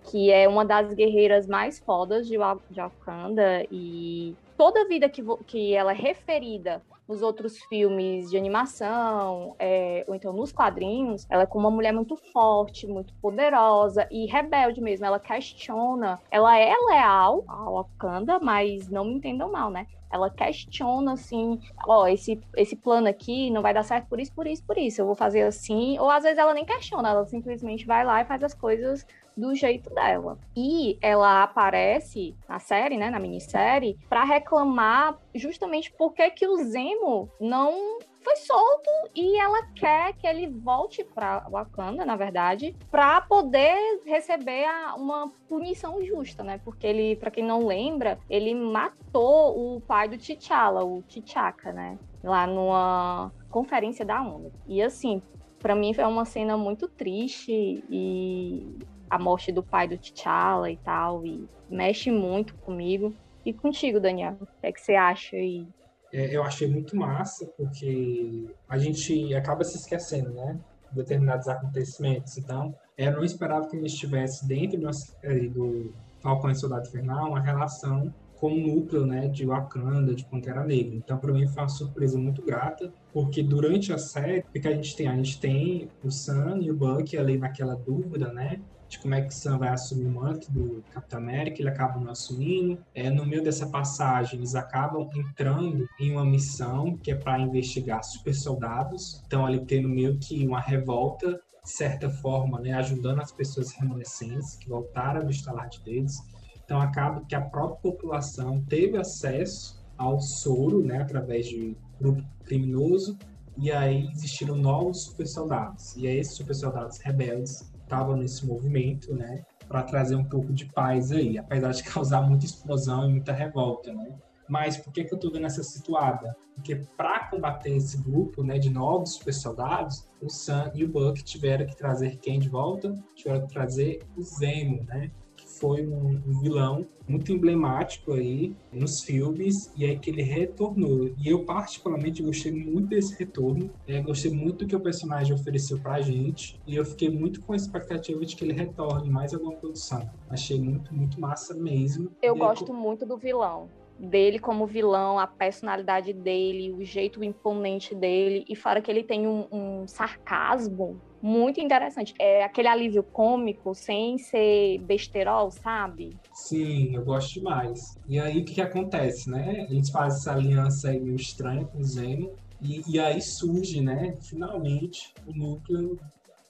que 0.04 0.30
é 0.30 0.48
uma 0.48 0.64
das 0.64 0.94
guerreiras 0.94 1.46
mais 1.46 1.78
fodas 1.78 2.26
de, 2.26 2.36
Wakanda 2.36 3.66
e 3.70 4.34
toda 4.56 4.82
a 4.82 4.84
vida 4.86 5.08
que, 5.08 5.22
que 5.46 5.74
ela 5.74 5.92
é 5.92 5.94
referida 5.94 6.82
nos 7.10 7.22
outros 7.22 7.58
filmes 7.64 8.30
de 8.30 8.36
animação, 8.36 9.56
é, 9.58 10.04
ou 10.06 10.14
então 10.14 10.32
nos 10.32 10.52
quadrinhos, 10.52 11.26
ela 11.28 11.42
é 11.42 11.46
como 11.46 11.66
uma 11.66 11.74
mulher 11.74 11.92
muito 11.92 12.16
forte, 12.16 12.86
muito 12.86 13.12
poderosa 13.14 14.06
e 14.12 14.26
rebelde 14.26 14.80
mesmo. 14.80 15.04
Ela 15.04 15.18
questiona, 15.18 16.20
ela 16.30 16.56
é 16.56 16.72
leal 16.72 17.42
ao 17.48 17.74
Wakanda, 17.74 18.38
mas 18.38 18.88
não 18.88 19.04
me 19.04 19.14
entendam 19.14 19.50
mal, 19.50 19.70
né? 19.70 19.88
Ela 20.08 20.30
questiona 20.30 21.12
assim, 21.12 21.60
ó, 21.86 22.02
oh, 22.02 22.06
esse, 22.06 22.40
esse 22.56 22.76
plano 22.76 23.08
aqui 23.08 23.50
não 23.50 23.62
vai 23.62 23.74
dar 23.74 23.84
certo 23.84 24.08
por 24.08 24.20
isso, 24.20 24.32
por 24.32 24.46
isso, 24.46 24.62
por 24.64 24.78
isso. 24.78 25.00
Eu 25.00 25.06
vou 25.06 25.14
fazer 25.14 25.42
assim. 25.42 25.98
Ou 25.98 26.10
às 26.10 26.22
vezes 26.24 26.38
ela 26.38 26.54
nem 26.54 26.64
questiona, 26.64 27.10
ela 27.10 27.24
simplesmente 27.26 27.86
vai 27.86 28.04
lá 28.04 28.20
e 28.20 28.24
faz 28.24 28.42
as 28.42 28.54
coisas 28.54 29.06
do 29.36 29.54
jeito 29.54 29.88
dela. 29.94 30.38
E 30.56 30.98
ela 31.00 31.42
aparece 31.42 32.36
na 32.48 32.58
série, 32.58 32.96
né, 32.96 33.10
na 33.10 33.18
minissérie, 33.18 33.98
para 34.08 34.24
reclamar 34.24 35.18
justamente 35.34 35.92
porque 35.96 36.30
que 36.30 36.46
o 36.46 36.56
Zemo 36.56 37.30
não 37.40 37.98
foi 38.20 38.36
solto 38.36 38.90
e 39.14 39.38
ela 39.38 39.66
quer 39.74 40.12
que 40.14 40.26
ele 40.26 40.46
volte 40.46 41.02
para 41.02 41.46
Wakanda, 41.48 42.04
na 42.04 42.16
verdade, 42.16 42.76
para 42.90 43.20
poder 43.22 44.02
receber 44.04 44.64
a, 44.66 44.94
uma 44.94 45.30
punição 45.48 46.02
justa, 46.04 46.44
né? 46.44 46.60
Porque 46.62 46.86
ele, 46.86 47.16
para 47.16 47.30
quem 47.30 47.44
não 47.44 47.66
lembra, 47.66 48.18
ele 48.28 48.54
matou 48.54 49.76
o 49.76 49.80
pai 49.80 50.08
do 50.08 50.18
T'Challa, 50.18 50.84
o 50.84 51.02
T'Chaka, 51.02 51.72
né? 51.72 51.98
Lá 52.22 52.46
numa 52.46 53.32
conferência 53.48 54.04
da 54.04 54.20
ONU. 54.20 54.52
E 54.68 54.82
assim, 54.82 55.22
para 55.58 55.74
mim 55.74 55.94
foi 55.94 56.04
uma 56.04 56.24
cena 56.24 56.56
muito 56.56 56.88
triste 56.88 57.82
e 57.88 58.78
a 59.10 59.18
morte 59.18 59.50
do 59.50 59.62
pai 59.62 59.88
do 59.88 59.98
T'Challa 59.98 60.70
e 60.70 60.76
tal, 60.76 61.26
e 61.26 61.48
mexe 61.68 62.10
muito 62.10 62.54
comigo. 62.54 63.12
E 63.44 63.52
contigo, 63.52 63.98
Daniel, 63.98 64.36
o 64.40 64.46
que, 64.46 64.52
é 64.62 64.72
que 64.72 64.80
você 64.80 64.94
acha 64.94 65.36
aí? 65.36 65.66
É, 66.12 66.34
eu 66.34 66.42
achei 66.42 66.68
muito 66.68 66.96
massa, 66.96 67.46
porque 67.56 68.46
a 68.68 68.78
gente 68.78 69.34
acaba 69.34 69.64
se 69.64 69.76
esquecendo, 69.76 70.30
né? 70.30 70.58
De 70.90 70.96
determinados 70.96 71.48
acontecimentos. 71.48 72.36
Então, 72.38 72.74
eu 72.96 73.12
não 73.12 73.24
esperava 73.24 73.66
que 73.68 73.76
a 73.76 73.80
gente 73.80 73.92
estivesse 73.92 74.46
dentro 74.46 74.78
do 74.78 75.94
Falcão 76.20 76.50
e 76.50 76.54
Soldado 76.54 76.86
Infernal 76.88 77.28
uma 77.28 77.40
relação 77.40 78.12
com 78.36 78.52
o 78.52 78.56
núcleo 78.56 79.04
né, 79.04 79.28
de 79.28 79.44
Wakanda, 79.44 80.14
de 80.14 80.24
Pantera 80.24 80.64
Negra. 80.64 80.96
Então, 80.96 81.18
para 81.18 81.32
mim, 81.32 81.46
foi 81.46 81.62
uma 81.62 81.68
surpresa 81.68 82.18
muito 82.18 82.42
grata, 82.42 82.90
porque 83.12 83.42
durante 83.42 83.92
a 83.92 83.98
série, 83.98 84.40
o 84.40 84.52
que 84.52 84.66
a 84.66 84.74
gente 84.74 84.96
tem? 84.96 85.08
A 85.08 85.14
gente 85.14 85.38
tem 85.38 85.88
o 86.02 86.10
Sam 86.10 86.58
e 86.62 86.70
o 86.70 86.74
Bucky 86.74 87.18
ali 87.18 87.36
naquela 87.36 87.74
dúvida, 87.74 88.32
né? 88.32 88.58
De 88.90 88.98
como 88.98 89.14
é 89.14 89.22
que 89.22 89.32
Sam 89.32 89.56
vai 89.56 89.68
assumir 89.68 90.06
o 90.06 90.10
manto 90.10 90.50
do 90.50 90.82
Capitão 90.92 91.20
América, 91.20 91.62
ele 91.62 91.68
acaba 91.68 91.98
não 92.00 92.10
assumindo. 92.10 92.76
É, 92.92 93.08
no 93.08 93.24
meio 93.24 93.42
dessa 93.42 93.68
passagem, 93.68 94.40
eles 94.40 94.56
acabam 94.56 95.08
entrando 95.14 95.88
em 95.98 96.10
uma 96.10 96.24
missão 96.24 96.96
que 96.96 97.12
é 97.12 97.14
para 97.14 97.38
investigar 97.38 98.02
super 98.02 98.34
soldados. 98.34 99.22
Então, 99.26 99.46
ali 99.46 99.64
tendo 99.64 99.88
meio 99.88 100.18
que 100.18 100.44
uma 100.44 100.60
revolta, 100.60 101.40
de 101.62 101.70
certa 101.70 102.10
forma, 102.10 102.58
né, 102.58 102.72
ajudando 102.72 103.20
as 103.20 103.30
pessoas 103.30 103.70
remanescentes 103.72 104.56
que 104.56 104.68
voltaram 104.68 105.24
do 105.24 105.30
estalarte 105.30 105.80
deles. 105.84 106.18
Então, 106.64 106.80
acaba 106.80 107.24
que 107.24 107.34
a 107.36 107.40
própria 107.40 107.92
população 107.92 108.60
teve 108.68 108.98
acesso 108.98 109.80
ao 109.96 110.20
soro, 110.20 110.84
né, 110.84 110.98
através 111.00 111.46
de 111.46 111.76
grupo 112.00 112.24
criminoso, 112.44 113.16
e 113.56 113.70
aí 113.70 114.08
existiram 114.10 114.56
novos 114.56 115.02
super 115.04 115.26
soldados. 115.28 115.94
E 115.96 116.08
aí, 116.08 116.18
esses 116.18 116.34
super 116.34 116.54
soldados 116.54 116.98
rebeldes 116.98 117.70
estavam 117.90 118.16
nesse 118.16 118.46
movimento, 118.46 119.12
né, 119.12 119.42
para 119.66 119.82
trazer 119.82 120.14
um 120.14 120.24
pouco 120.24 120.52
de 120.52 120.66
paz 120.66 121.10
aí, 121.10 121.36
apesar 121.36 121.72
de 121.72 121.82
causar 121.84 122.22
muita 122.22 122.46
explosão 122.46 123.08
e 123.08 123.12
muita 123.12 123.32
revolta, 123.32 123.92
né. 123.92 124.16
Mas 124.48 124.76
por 124.76 124.92
que, 124.92 125.04
que 125.04 125.14
eu 125.14 125.16
estou 125.16 125.30
vendo 125.30 125.46
essa 125.46 125.62
situada? 125.62 126.36
Porque 126.56 126.74
para 126.96 127.28
combater 127.28 127.70
esse 127.70 127.96
grupo 128.02 128.42
né, 128.42 128.58
de 128.58 128.68
novos 128.68 129.14
super 129.14 129.32
soldados, 129.32 130.04
o 130.20 130.28
Sam 130.28 130.72
e 130.74 130.84
o 130.84 130.88
Buck 130.88 131.22
tiveram 131.22 131.64
que 131.66 131.76
trazer 131.76 132.16
quem 132.16 132.40
de 132.40 132.48
volta? 132.48 132.92
Tiveram 133.14 133.46
que 133.46 133.52
trazer 133.52 134.02
o 134.16 134.22
Zemo, 134.22 134.82
né? 134.84 135.10
Foi 135.60 135.86
um, 135.86 136.20
vilão 136.40 136.86
muito 137.06 137.30
emblemático 137.32 138.12
aí 138.12 138.56
nos 138.72 139.02
filmes 139.02 139.72
e 139.76 139.84
aí 139.84 139.98
que 139.98 140.10
ele 140.10 140.22
retornou. 140.22 141.10
E 141.18 141.28
eu 141.28 141.44
particularmente 141.44 142.22
gostei 142.22 142.50
muito 142.50 142.88
desse 142.88 143.16
retorno, 143.18 143.70
é, 143.86 144.00
gostei 144.00 144.32
muito 144.32 144.64
do 144.64 144.66
que 144.66 144.74
o 144.74 144.80
personagem 144.80 145.34
ofereceu 145.34 145.78
pra 145.78 146.00
gente 146.00 146.58
e 146.66 146.76
eu 146.76 146.84
fiquei 146.84 147.10
muito 147.10 147.42
com 147.42 147.52
a 147.52 147.56
expectativa 147.56 148.24
de 148.24 148.34
que 148.34 148.44
ele 148.44 148.54
retorne 148.54 149.10
mais 149.10 149.34
alguma 149.34 149.52
produção. 149.52 150.08
Achei 150.28 150.58
muito, 150.58 150.94
muito 150.94 151.20
massa 151.20 151.54
mesmo. 151.54 152.10
Eu 152.22 152.34
gosto 152.36 152.72
muito 152.72 153.04
do 153.04 153.16
vilão 153.16 153.68
dele 153.98 154.38
como 154.38 154.66
vilão, 154.66 155.18
a 155.18 155.26
personalidade 155.26 156.14
dele, 156.14 156.72
o 156.72 156.82
jeito 156.82 157.22
imponente 157.22 157.94
dele, 157.94 158.46
e 158.48 158.56
fora 158.56 158.80
que 158.80 158.90
ele 158.90 159.02
tem 159.02 159.26
um, 159.26 159.46
um, 159.52 159.86
sarcasmo 159.86 160.98
muito 161.22 161.60
interessante. 161.60 162.14
É 162.18 162.44
aquele 162.44 162.68
alívio 162.68 163.02
cômico 163.02 163.74
sem 163.74 164.18
ser 164.18 164.78
besterol, 164.78 165.50
sabe? 165.50 166.16
Sim, 166.32 166.94
eu 166.94 167.04
gosto 167.04 167.34
demais. 167.34 167.98
E 168.08 168.18
aí 168.18 168.40
o 168.40 168.44
que, 168.44 168.54
que 168.54 168.60
acontece, 168.60 169.30
né? 169.30 169.66
Eles 169.70 169.90
fazem 169.90 170.18
essa 170.18 170.32
aliança 170.32 170.90
aí 170.90 171.00
meio 171.00 171.16
estranha 171.16 171.64
com 171.64 171.78
o 171.78 171.84
Zeno, 171.84 172.32
e, 172.62 172.82
e 172.86 173.00
aí 173.00 173.20
surge, 173.22 173.80
né, 173.80 174.14
finalmente, 174.20 175.14
o 175.26 175.32
núcleo 175.32 175.98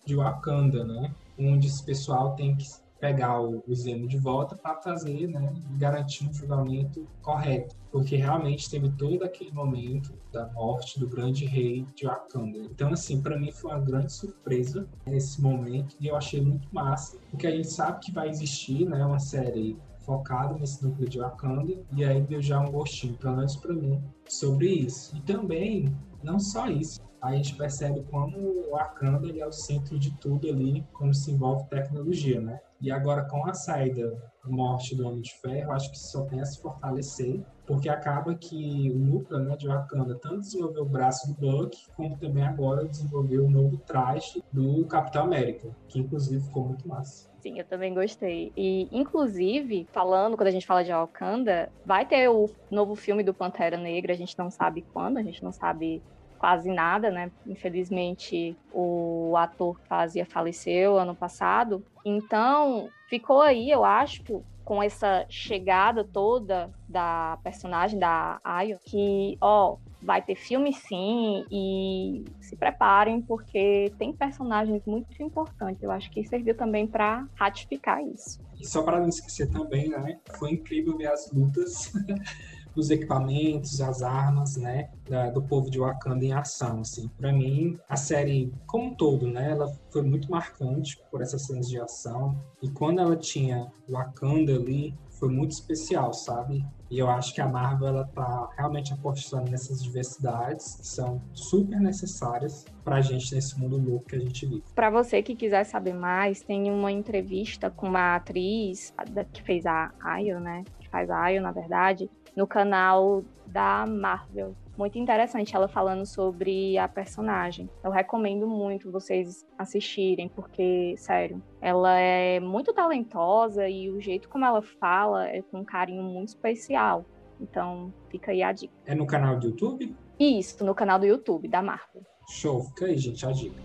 de 0.05 0.17
Wakanda, 0.17 0.85
né? 0.85 1.15
Onde 1.39 1.69
esse 1.69 1.85
pessoal 1.85 2.35
tem 2.35 2.57
que 2.57 2.67
pegar 3.01 3.41
o, 3.41 3.65
o 3.67 3.75
de 4.07 4.19
volta 4.19 4.55
para 4.55 4.75
trazer, 4.75 5.27
né, 5.27 5.53
garantir 5.79 6.29
um 6.29 6.33
julgamento 6.33 7.07
correto, 7.23 7.75
porque 7.91 8.15
realmente 8.17 8.69
teve 8.69 8.91
todo 8.91 9.25
aquele 9.25 9.51
momento 9.51 10.13
da 10.31 10.47
morte 10.53 11.01
do 11.01 11.09
grande 11.09 11.47
rei 11.47 11.87
de 11.97 12.07
Wakanda. 12.07 12.59
Então, 12.59 12.93
assim, 12.93 13.21
para 13.23 13.39
mim 13.39 13.51
foi 13.51 13.71
uma 13.73 13.81
grande 13.81 14.13
surpresa 14.13 14.87
esse 15.07 15.41
momento 15.41 15.97
e 15.99 16.09
eu 16.09 16.17
achei 16.17 16.41
muito 16.41 16.69
massa, 16.73 17.19
porque 17.31 17.47
a 17.47 17.51
gente 17.51 17.69
sabe 17.69 18.01
que 18.01 18.13
vai 18.13 18.29
existir, 18.29 18.87
né, 18.87 19.05
uma 19.05 19.19
série 19.19 19.77
focada 20.01 20.55
nesse 20.55 20.85
núcleo 20.85 21.09
de 21.09 21.19
Wakanda 21.19 21.73
e 21.97 22.05
aí 22.05 22.21
deu 22.21 22.43
já 22.43 22.61
um 22.61 22.71
gostinho, 22.71 23.17
pelo 23.17 23.37
menos 23.37 23.57
para 23.57 23.73
mim, 23.73 24.03
sobre 24.29 24.69
isso. 24.69 25.17
E 25.17 25.21
também 25.21 25.95
não 26.23 26.39
só 26.39 26.69
isso, 26.69 27.01
a 27.23 27.33
gente 27.35 27.57
percebe 27.57 28.03
como 28.11 28.39
o 28.39 28.71
Wakanda 28.71 29.31
é 29.39 29.47
o 29.47 29.53
centro 29.53 29.99
de 29.99 30.17
tudo 30.19 30.49
ali, 30.49 30.87
como 30.93 31.13
se 31.13 31.31
envolve 31.31 31.69
tecnologia, 31.69 32.41
né? 32.41 32.61
E 32.81 32.91
agora, 32.91 33.25
com 33.29 33.47
a 33.47 33.53
saída, 33.53 34.17
morte 34.47 34.97
do 34.97 35.07
Homem 35.07 35.21
de 35.21 35.33
Ferro, 35.41 35.73
acho 35.73 35.91
que 35.91 35.99
só 35.99 36.25
tem 36.25 36.41
a 36.41 36.47
se 36.47 36.63
fortalecer, 36.63 37.45
porque 37.67 37.91
acaba 37.91 38.35
que 38.35 38.91
o 38.91 38.99
núcleo 38.99 39.39
né, 39.41 39.55
de 39.55 39.69
Wakanda 39.69 40.19
tanto 40.19 40.41
desenvolveu 40.41 40.83
o 40.83 40.89
braço 40.89 41.29
do 41.29 41.39
Buck, 41.39 41.77
como 41.95 42.17
também 42.19 42.43
agora 42.43 42.87
desenvolveu 42.87 43.45
o 43.45 43.51
novo 43.51 43.77
traje 43.79 44.43
do 44.51 44.87
Capitão 44.87 45.25
América, 45.25 45.71
que 45.89 46.01
inclusive 46.01 46.43
ficou 46.43 46.65
muito 46.65 46.89
massa. 46.89 47.29
Sim, 47.41 47.59
eu 47.59 47.65
também 47.67 47.93
gostei. 47.93 48.53
E, 48.57 48.89
inclusive, 48.91 49.87
falando, 49.93 50.37
quando 50.37 50.49
a 50.49 50.53
gente 50.53 50.67
fala 50.67 50.83
de 50.83 50.91
Wakanda, 50.91 51.71
vai 51.85 52.07
ter 52.07 52.29
o 52.29 52.51
novo 52.71 52.95
filme 52.95 53.23
do 53.23 53.35
Pantera 53.35 53.77
Negra, 53.77 54.13
a 54.13 54.17
gente 54.17 54.39
não 54.39 54.51
sabe 54.51 54.85
quando, 54.93 55.19
a 55.19 55.23
gente 55.23 55.43
não 55.43 55.53
sabe 55.53 56.03
quase 56.41 56.73
nada, 56.73 57.11
né? 57.11 57.31
Infelizmente, 57.47 58.57
o 58.73 59.35
ator 59.37 59.79
que 59.79 59.87
fazia 59.87 60.25
faleceu 60.25 60.99
ano 60.99 61.15
passado. 61.15 61.85
Então, 62.03 62.89
ficou 63.11 63.43
aí, 63.43 63.71
eu 63.71 63.85
acho, 63.85 64.23
com 64.65 64.83
essa 64.83 65.27
chegada 65.29 66.03
toda 66.03 66.71
da 66.89 67.39
personagem 67.45 67.99
da 67.99 68.41
Ayo, 68.43 68.79
que, 68.87 69.37
ó, 69.39 69.77
vai 70.01 70.23
ter 70.23 70.35
filme 70.35 70.73
sim, 70.73 71.45
e 71.51 72.25
se 72.41 72.57
preparem, 72.57 73.21
porque 73.21 73.93
tem 73.99 74.11
personagens 74.11 74.83
muito 74.87 75.23
importantes. 75.23 75.83
Eu 75.83 75.91
acho 75.91 76.11
que 76.11 76.25
serviu 76.25 76.57
também 76.57 76.87
para 76.87 77.27
ratificar 77.35 78.03
isso. 78.03 78.41
E 78.59 78.67
só 78.67 78.83
para 78.83 78.99
não 78.99 79.09
esquecer 79.09 79.51
também, 79.51 79.91
né? 79.91 80.19
Foi 80.39 80.53
incrível 80.53 80.97
ver 80.97 81.09
as 81.09 81.31
lutas 81.31 81.93
os 82.75 82.91
equipamentos, 82.91 83.81
as 83.81 84.03
armas, 84.03 84.57
né, 84.57 84.91
da, 85.09 85.31
do 85.31 85.43
povo 85.43 85.71
de 85.71 85.79
Wakanda 85.79 86.25
em 86.25 86.33
ação, 86.33 86.81
assim. 86.81 87.09
Para 87.19 87.33
mim, 87.33 87.79
a 87.89 87.97
série 87.97 88.53
como 88.67 88.87
um 88.87 88.95
todo, 88.95 89.27
né, 89.27 89.51
ela 89.51 89.73
foi 89.91 90.03
muito 90.03 90.31
marcante 90.31 91.01
por 91.11 91.21
essas 91.21 91.47
cenas 91.47 91.69
de 91.69 91.81
ação. 91.81 92.41
E 92.63 92.69
quando 92.71 93.01
ela 93.01 93.17
tinha 93.17 93.71
Wakanda 93.89 94.55
ali, 94.55 94.95
foi 95.21 95.29
muito 95.29 95.53
especial, 95.53 96.15
sabe? 96.15 96.65
E 96.91 96.99
eu 96.99 97.09
acho 97.09 97.33
que 97.35 97.41
a 97.41 97.47
Marvel 97.47 97.89
ela 97.89 98.05
tá 98.05 98.49
realmente 98.57 98.93
apostando 98.93 99.49
nessas 99.51 99.85
diversidades 99.85 100.77
que 100.77 100.87
são 100.87 101.23
super 101.33 101.79
necessárias 101.79 102.65
para 102.83 102.97
a 102.97 103.01
gente 103.01 103.33
nesse 103.33 103.57
mundo 103.61 103.77
louco 103.77 104.07
que 104.07 104.17
a 104.17 104.19
gente 104.19 104.47
vive. 104.47 104.65
Para 104.75 104.91
você 104.91 105.23
que 105.23 105.37
quiser 105.37 105.65
saber 105.65 105.93
mais, 105.93 106.43
tem 106.43 106.71
uma 106.71 106.91
entrevista 106.91 107.71
com 107.71 107.87
uma 107.87 108.17
atriz 108.17 108.93
que 109.33 109.43
fez 109.43 109.67
a 109.67 109.93
Ayo, 110.03 110.41
né? 110.41 110.65
Que 110.81 110.89
faz 110.89 111.11
a 111.11 111.21
Ayo, 111.21 111.43
na 111.43 111.53
verdade, 111.53 112.11
no 112.37 112.47
canal 112.47 113.25
da 113.47 113.87
Marvel. 113.87 114.55
Muito 114.77 114.99
interessante 114.99 115.55
ela 115.55 115.69
falando 115.69 116.07
sobre 116.07 116.79
a 116.79 116.89
personagem. 116.89 117.69
Eu 117.85 117.91
recomendo 117.91 118.47
muito 118.47 118.91
vocês 118.91 119.45
assistirem, 119.59 120.29
porque, 120.29 120.95
sério, 120.97 121.43
ela 121.61 121.99
é 121.99 122.41
muito 122.41 122.73
talentosa 122.73 123.69
e 123.69 123.91
o 123.91 124.01
jeito 124.01 124.29
como 124.29 124.45
ela 124.45 124.63
fala 124.63 125.29
é 125.29 125.43
com 125.43 125.59
um 125.59 125.65
carinho 125.65 126.03
muito 126.03 126.29
especial. 126.29 127.05
Então, 127.41 127.93
fica 128.09 128.33
aí 128.33 128.43
a 128.43 128.53
dica. 128.53 128.73
É 128.87 128.95
no 128.95 129.07
canal 129.07 129.39
do 129.39 129.49
YouTube? 129.49 129.95
Isso, 130.19 130.65
no 130.65 130.75
canal 130.75 130.99
do 130.99 131.07
YouTube 131.07 131.49
da 131.49 131.63
Marvel. 131.63 132.03
Show, 132.29 132.63
fica 132.65 132.87
aí, 132.87 132.97
gente, 132.97 133.27
a 133.27 133.33
dica. 133.33 133.57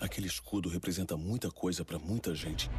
Aquele 0.00 0.26
escudo 0.26 0.68
representa 0.68 1.16
muita 1.16 1.50
coisa 1.50 1.84
para 1.84 1.98
muita 1.98 2.34
gente. 2.34 2.70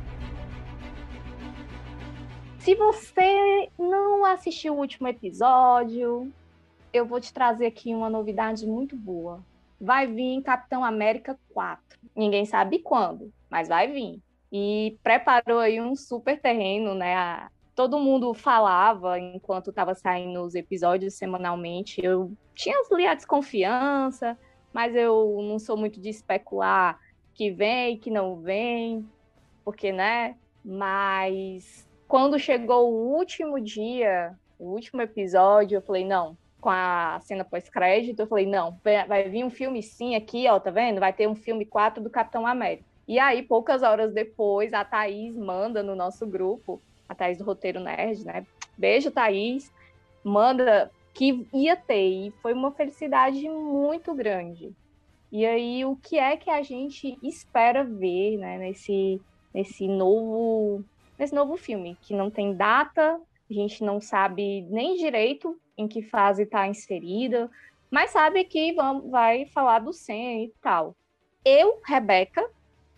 Se 2.60 2.76
você 2.76 3.70
não 3.80 4.26
assistiu 4.26 4.76
o 4.76 4.80
último 4.80 5.08
episódio, 5.08 6.32
eu 6.92 7.06
vou 7.06 7.20
te 7.20 7.34
trazer 7.34 7.66
aqui 7.66 7.96
uma 7.96 8.10
novidade 8.10 8.68
muito 8.68 8.98
boa. 8.98 9.40
Vai 9.80 10.06
vir 10.06 10.42
Capitão 10.44 10.84
América 10.84 11.40
4. 11.54 11.98
Ninguém 12.14 12.46
sabe 12.46 12.80
quando, 12.80 13.32
mas 13.50 13.70
vai 13.70 13.88
vir. 13.88 14.22
E 14.52 14.98
preparou 15.02 15.60
aí 15.60 15.80
um 15.80 15.96
super 15.96 16.40
terreno, 16.40 16.94
né? 16.94 17.48
Todo 17.74 17.98
mundo 17.98 18.34
falava 18.34 19.18
enquanto 19.18 19.70
estava 19.70 19.96
saindo 19.96 20.42
os 20.42 20.54
episódios 20.54 21.14
semanalmente. 21.14 22.04
Eu 22.04 22.34
tinha 22.54 22.76
ali 22.92 23.08
a 23.08 23.16
desconfiança, 23.16 24.38
mas 24.74 24.94
eu 24.96 25.40
não 25.44 25.60
sou 25.60 25.78
muito 25.78 26.00
de 26.02 26.10
especular 26.10 27.00
que 27.34 27.52
vem, 27.52 27.98
que 27.98 28.12
não 28.12 28.36
vem, 28.36 29.08
porque, 29.64 29.94
né? 29.94 30.36
Mas 30.64 31.89
quando 32.10 32.40
chegou 32.40 32.92
o 32.92 33.16
último 33.16 33.62
dia, 33.62 34.36
o 34.58 34.72
último 34.72 35.00
episódio, 35.00 35.76
eu 35.78 35.82
falei, 35.82 36.04
não, 36.04 36.36
com 36.60 36.72
a 36.72 37.20
cena 37.22 37.46
pós-crédito, 37.46 38.20
eu 38.20 38.28
falei, 38.28 38.48
não, 38.48 38.80
vai 38.84 39.30
vir 39.30 39.46
um 39.46 39.50
filme 39.52 39.84
sim 39.84 40.16
aqui, 40.16 40.48
ó, 40.50 40.60
tá 40.60 40.72
vendo? 40.72 41.00
Vai 41.00 41.14
ter 41.14 41.28
um 41.28 41.36
filme 41.36 41.66
4 41.66 42.04
do 42.04 42.10
Capitão 42.10 42.48
América. 42.48 42.84
E 43.08 43.20
aí, 43.20 43.44
poucas 43.44 43.84
horas 43.84 44.12
depois, 44.12 44.74
a 44.74 44.84
Thaís 44.84 45.38
manda 45.38 45.84
no 45.84 45.96
nosso 45.96 46.26
grupo, 46.26 46.82
a 47.08 47.14
Thaís 47.14 47.38
do 47.38 47.44
Roteiro 47.44 47.80
Nerd, 47.80 48.26
né? 48.26 48.44
Beijo, 48.76 49.12
Thaís. 49.12 49.72
Manda 50.24 50.92
que 51.14 51.48
ia 51.54 51.76
ter, 51.76 52.10
e 52.10 52.32
foi 52.42 52.54
uma 52.54 52.72
felicidade 52.72 53.48
muito 53.48 54.16
grande. 54.16 54.76
E 55.32 55.46
aí, 55.46 55.86
o 55.86 55.96
que 55.96 56.18
é 56.18 56.36
que 56.36 56.50
a 56.50 56.64
gente 56.64 57.20
espera 57.22 57.84
ver, 57.84 58.38
né, 58.38 58.58
nesse, 58.58 59.22
nesse 59.54 59.88
novo 59.88 60.84
nesse 61.20 61.36
novo 61.36 61.58
filme, 61.58 61.98
que 62.02 62.16
não 62.16 62.32
tem 62.32 62.56
data, 62.56 63.20
a 63.50 63.54
gente 63.54 63.84
não 63.84 64.00
sabe 64.00 64.62
nem 64.70 64.96
direito 64.96 65.60
em 65.78 65.88
que 65.88 66.02
fase 66.02 66.44
está 66.44 66.66
inserida, 66.66 67.52
mas 67.92 68.12
sabe 68.12 68.46
que 68.46 68.74
vai 69.10 69.46
falar 69.48 69.80
do 69.80 69.92
Sen 69.92 70.46
e 70.46 70.54
tal. 70.62 70.96
Eu, 71.44 71.82
Rebeca, 71.86 72.50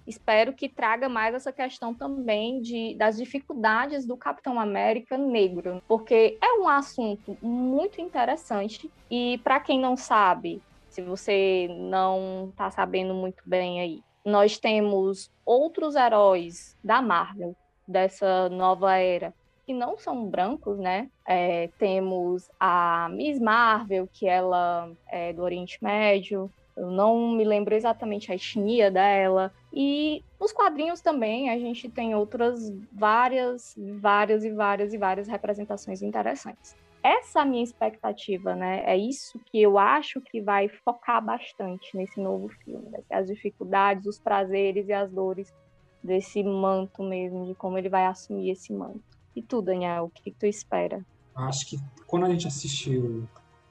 espero 0.06 0.54
que 0.54 0.70
traga 0.70 1.10
mais 1.10 1.34
essa 1.34 1.52
questão 1.52 1.94
também 1.94 2.62
de, 2.62 2.96
das 2.96 3.18
dificuldades 3.18 4.06
do 4.06 4.16
Capitão 4.16 4.60
América 4.60 5.18
negro, 5.18 5.82
porque 5.88 6.38
é 6.42 6.60
um 6.60 6.68
assunto 6.68 7.38
muito 7.42 8.02
interessante 8.02 8.92
e 9.10 9.40
para 9.44 9.60
quem 9.60 9.80
não 9.80 9.96
sabe, 9.98 10.62
se 10.90 11.02
você 11.02 11.68
não 11.72 12.50
está 12.50 12.70
sabendo 12.70 13.14
muito 13.14 13.42
bem 13.46 13.80
aí, 13.80 14.04
nós 14.24 14.60
temos 14.60 15.32
outros 15.46 15.96
heróis 15.96 16.78
da 16.84 17.02
Marvel 17.02 17.56
dessa 17.92 18.50
nova 18.50 18.98
era, 18.98 19.34
que 19.66 19.74
não 19.74 19.98
são 19.98 20.26
brancos, 20.26 20.80
né? 20.80 21.10
É, 21.28 21.70
temos 21.78 22.50
a 22.60 23.10
Miss 23.12 23.40
Marvel, 23.40 24.08
que 24.12 24.28
ela 24.28 24.92
é 25.08 25.32
do 25.34 25.44
Oriente 25.44 25.78
Médio, 25.84 26.52
eu 26.76 26.90
não 26.90 27.32
me 27.32 27.44
lembro 27.44 27.76
exatamente 27.76 28.32
a 28.32 28.36
etnia 28.36 28.90
dela. 28.90 29.54
E 29.74 30.24
nos 30.40 30.52
quadrinhos 30.52 31.02
também 31.02 31.50
a 31.50 31.58
gente 31.60 31.90
tem 31.90 32.16
outras 32.16 32.74
várias, 32.92 33.76
várias 34.00 34.44
e 34.44 34.52
várias 34.52 34.94
e 34.94 34.98
várias 34.98 35.28
representações 35.28 36.02
interessantes. 36.02 36.76
essa 37.04 37.40
é 37.40 37.42
a 37.42 37.46
minha 37.46 37.64
expectativa, 37.64 38.56
né? 38.56 38.84
É 38.86 38.96
isso 38.96 39.40
que 39.46 39.62
eu 39.62 39.78
acho 39.78 40.22
que 40.22 40.40
vai 40.40 40.70
focar 40.70 41.24
bastante 41.24 41.96
nesse 41.96 42.20
novo 42.20 42.48
filme, 42.64 42.90
né? 42.90 43.00
as 43.10 43.28
dificuldades, 43.28 44.06
os 44.06 44.20
prazeres 44.20 44.88
e 44.88 44.94
as 44.94 45.12
dores 45.12 45.54
desse 46.04 46.44
manto 46.44 47.04
mesmo, 47.04 47.46
de 47.46 47.56
como 47.56 47.78
ele 47.78 47.90
vai 47.90 48.06
assumir 48.06 48.52
esse 48.52 48.74
manto. 48.74 49.02
E 49.36 49.42
tu, 49.42 49.62
Daniel, 49.62 50.06
o 50.06 50.10
que, 50.10 50.24
que 50.24 50.32
tu 50.32 50.46
espera? 50.46 51.06
Acho 51.36 51.66
que 51.68 51.80
quando 52.06 52.26
a 52.26 52.30
gente 52.30 52.48
assistiu 52.48 53.28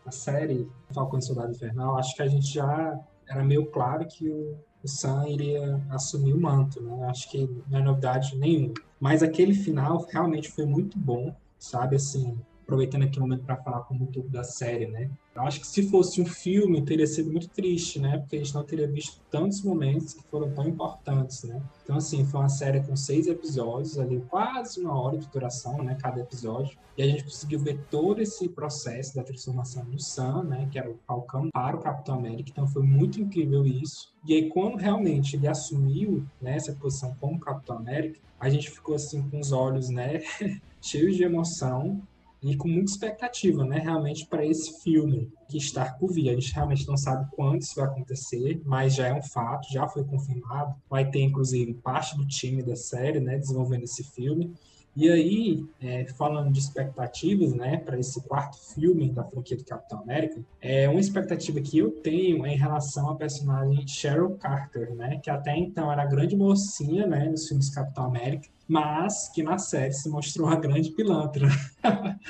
a 0.07 0.11
série 0.11 0.69
Falcão 0.93 1.19
e 1.19 1.23
Soldado 1.23 1.53
Infernal, 1.53 1.97
acho 1.99 2.15
que 2.15 2.23
a 2.23 2.27
gente 2.27 2.53
já 2.53 2.99
era 3.29 3.45
meio 3.45 3.67
claro 3.67 4.07
que 4.07 4.29
o, 4.29 4.57
o 4.83 4.89
Sam 4.89 5.29
iria 5.29 5.81
assumir 5.91 6.33
o 6.33 6.41
manto, 6.41 6.83
né? 6.83 7.05
Acho 7.05 7.31
que 7.31 7.49
não 7.69 7.79
é 7.79 7.83
novidade 7.83 8.37
nenhuma. 8.37 8.75
Mas 8.99 9.23
aquele 9.23 9.55
final 9.55 10.07
realmente 10.11 10.51
foi 10.51 10.65
muito 10.65 10.99
bom, 10.99 11.35
sabe? 11.59 11.97
Assim, 11.97 12.39
aproveitando 12.71 13.03
aqui 13.03 13.19
o 13.19 13.23
momento 13.23 13.45
para 13.45 13.57
falar 13.57 13.81
como 13.81 14.07
tudo 14.07 14.29
da 14.29 14.45
série, 14.45 14.87
né? 14.87 15.11
Eu 15.35 15.43
acho 15.43 15.61
que 15.61 15.67
se 15.67 15.89
fosse 15.89 16.21
um 16.21 16.25
filme, 16.27 16.83
teria 16.83 17.07
sido 17.07 17.31
muito 17.33 17.49
triste, 17.49 17.99
né? 17.99 18.19
Porque 18.19 18.37
a 18.37 18.39
gente 18.39 18.55
não 18.55 18.63
teria 18.63 18.87
visto 18.87 19.21
tantos 19.31 19.63
momentos 19.63 20.15
que 20.15 20.23
foram 20.25 20.51
tão 20.53 20.69
importantes, 20.69 21.43
né? 21.45 21.61
Então, 21.83 21.97
assim, 21.97 22.25
foi 22.25 22.41
uma 22.41 22.49
série 22.49 22.81
com 22.81 22.95
seis 22.95 23.27
episódios, 23.27 23.99
ali 23.99 24.21
quase 24.29 24.81
uma 24.81 24.99
hora 24.99 25.19
de 25.19 25.27
duração, 25.29 25.83
né? 25.83 25.97
Cada 26.01 26.21
episódio. 26.21 26.79
E 26.97 27.03
a 27.03 27.07
gente 27.07 27.25
conseguiu 27.25 27.59
ver 27.59 27.79
todo 27.91 28.21
esse 28.21 28.49
processo 28.49 29.17
da 29.17 29.25
transformação 29.25 29.85
do 29.85 30.01
Sam, 30.01 30.45
né? 30.45 30.69
Que 30.71 30.79
era 30.79 30.91
o 30.91 30.99
Falcão 31.07 31.49
para 31.51 31.77
o 31.77 31.81
Capitão 31.81 32.17
América. 32.17 32.51
Então, 32.51 32.69
foi 32.69 32.83
muito 32.83 33.21
incrível 33.21 33.67
isso. 33.67 34.13
E 34.25 34.35
aí, 34.35 34.49
quando 34.49 34.77
realmente 34.77 35.37
ele 35.37 35.49
assumiu 35.49 36.25
né, 36.41 36.57
essa 36.57 36.73
posição 36.73 37.17
como 37.21 37.41
Capitão 37.41 37.77
América, 37.77 38.21
a 38.39 38.49
gente 38.49 38.71
ficou, 38.71 38.95
assim, 38.95 39.23
com 39.29 39.41
os 39.41 39.53
olhos, 39.53 39.89
né? 39.89 40.21
cheios 40.81 41.17
de 41.17 41.23
emoção 41.23 42.01
e 42.43 42.57
com 42.57 42.69
muita 42.69 42.91
expectativa, 42.91 43.65
né, 43.65 43.79
realmente 43.79 44.27
para 44.27 44.45
esse 44.45 44.83
filme 44.83 45.31
que 45.49 45.59
está 45.59 45.93
por 45.93 46.13
vir. 46.13 46.31
A 46.31 46.35
gente 46.35 46.55
realmente 46.55 46.87
não 46.87 46.97
sabe 46.97 47.29
quando 47.33 47.61
isso 47.61 47.75
vai 47.77 47.85
acontecer, 47.85 48.61
mas 48.65 48.95
já 48.95 49.09
é 49.09 49.15
um 49.15 49.23
fato, 49.23 49.71
já 49.71 49.87
foi 49.87 50.05
confirmado. 50.05 50.75
Vai 50.89 51.11
ter 51.11 51.23
inclusive 51.23 51.75
parte 51.75 52.17
do 52.17 52.27
time 52.27 52.63
da 52.63 52.77
série, 52.77 53.21
né, 53.21 53.39
desenvolvendo 53.39 53.85
esse 53.85 54.03
filme. 54.03 54.55
E 54.97 55.09
aí, 55.09 55.65
é, 55.81 56.05
falando 56.15 56.53
de 56.53 56.59
expectativas, 56.59 57.53
né, 57.53 57.77
para 57.77 57.99
esse 57.99 58.21
quarto 58.23 58.59
filme 58.75 59.09
da 59.11 59.23
franquia 59.23 59.57
do 59.57 59.65
Capitão 59.65 60.01
América, 60.01 60.45
é 60.61 60.89
uma 60.89 60.99
expectativa 60.99 61.61
que 61.61 61.79
eu 61.79 61.93
tenho 61.93 62.45
em 62.45 62.57
relação 62.57 63.09
à 63.09 63.15
personagem 63.15 63.87
Cheryl 63.87 64.37
Carter, 64.37 64.93
né, 64.95 65.21
que 65.23 65.31
até 65.31 65.57
então 65.57 65.93
era 65.93 66.03
a 66.03 66.07
grande 66.07 66.37
mocinha, 66.37 67.07
né, 67.07 67.29
nos 67.29 67.47
filmes 67.47 67.71
Capitão 67.71 68.05
América, 68.05 68.49
mas 68.71 69.29
que 69.29 69.43
na 69.43 69.59
série 69.59 69.93
se 69.93 70.09
mostrou 70.09 70.47
uma 70.47 70.55
grande 70.55 70.93
pilantra. 70.93 71.49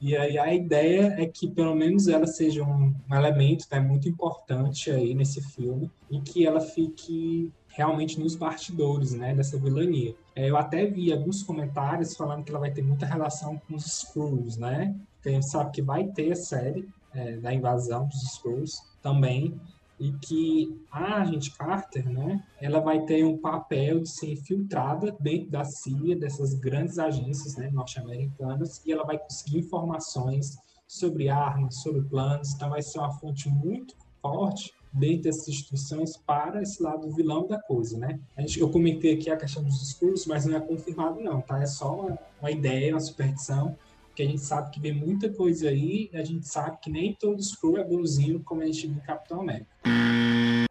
e 0.00 0.16
aí 0.16 0.36
a 0.36 0.52
ideia 0.52 1.14
é 1.16 1.24
que 1.24 1.48
pelo 1.48 1.72
menos 1.72 2.08
ela 2.08 2.26
seja 2.26 2.64
um, 2.64 2.92
elemento 3.12 3.64
né, 3.70 3.78
muito 3.78 4.08
importante 4.08 4.90
aí 4.90 5.14
nesse 5.14 5.40
filme 5.40 5.88
e 6.10 6.20
que 6.20 6.44
ela 6.44 6.60
fique 6.60 7.52
realmente 7.68 8.18
nos 8.18 8.34
bastidores, 8.34 9.12
né, 9.14 9.36
dessa 9.36 9.56
vilania. 9.56 10.16
É, 10.34 10.50
eu 10.50 10.56
até 10.56 10.84
vi 10.84 11.12
alguns 11.12 11.44
comentários 11.44 12.16
falando 12.16 12.42
que 12.42 12.50
ela 12.50 12.58
vai 12.58 12.72
ter 12.72 12.82
muita 12.82 13.06
relação 13.06 13.56
com 13.68 13.76
os 13.76 13.86
Skrulls, 13.86 14.56
né? 14.56 14.96
Porque 15.14 15.28
a 15.28 15.32
gente 15.32 15.48
sabe 15.48 15.70
que 15.70 15.80
vai 15.80 16.08
ter 16.08 16.32
a 16.32 16.36
série 16.36 16.88
é, 17.14 17.36
da 17.36 17.54
invasão 17.54 18.08
dos 18.08 18.20
Skrulls 18.32 18.82
também 19.00 19.60
e 19.98 20.12
que 20.12 20.84
a 20.90 21.22
agente 21.22 21.56
Carter, 21.56 22.08
né, 22.08 22.42
ela 22.60 22.80
vai 22.80 23.04
ter 23.04 23.24
um 23.24 23.38
papel 23.38 24.00
de 24.00 24.10
ser 24.10 24.32
infiltrada 24.32 25.16
dentro 25.20 25.50
da 25.50 25.64
CIA, 25.64 26.16
dessas 26.16 26.54
grandes 26.54 26.98
agências 26.98 27.56
né, 27.56 27.70
norte-americanas, 27.70 28.82
e 28.84 28.92
ela 28.92 29.04
vai 29.04 29.18
conseguir 29.18 29.58
informações 29.58 30.56
sobre 30.86 31.28
armas, 31.28 31.82
sobre 31.82 32.02
planos, 32.02 32.54
então 32.54 32.70
vai 32.70 32.82
ser 32.82 32.98
uma 32.98 33.12
fonte 33.12 33.48
muito 33.48 33.94
forte 34.20 34.72
dentro 34.92 35.24
dessas 35.24 35.48
instituições 35.48 36.16
para 36.16 36.62
esse 36.62 36.82
lado 36.82 37.10
vilão 37.10 37.46
da 37.46 37.60
coisa, 37.60 37.98
né? 37.98 38.20
A 38.36 38.40
gente, 38.40 38.60
eu 38.60 38.70
comentei 38.70 39.14
aqui 39.14 39.28
a 39.28 39.36
questão 39.36 39.62
dos 39.62 39.80
discursos, 39.80 40.26
mas 40.26 40.46
não 40.46 40.56
é 40.56 40.60
confirmado 40.60 41.20
não, 41.20 41.40
tá? 41.40 41.60
É 41.60 41.66
só 41.66 41.94
uma, 41.94 42.18
uma 42.40 42.50
ideia, 42.50 42.94
uma 42.94 43.00
superstição, 43.00 43.76
que 44.14 44.22
a 44.22 44.26
gente 44.26 44.40
sabe 44.40 44.70
que 44.70 44.80
vem 44.80 44.92
muita 44.92 45.32
coisa 45.32 45.68
aí, 45.68 46.10
e 46.12 46.16
a 46.16 46.24
gente 46.24 46.46
sabe 46.46 46.78
que 46.80 46.90
nem 46.90 47.14
todo 47.14 47.40
Skrull 47.40 47.78
é 47.78 47.84
bonzinho, 47.84 48.42
como 48.44 48.62
a 48.62 48.66
gente 48.66 48.86
viu 48.86 48.96
no 48.96 49.02
Capitão 49.02 49.40
América. 49.40 49.70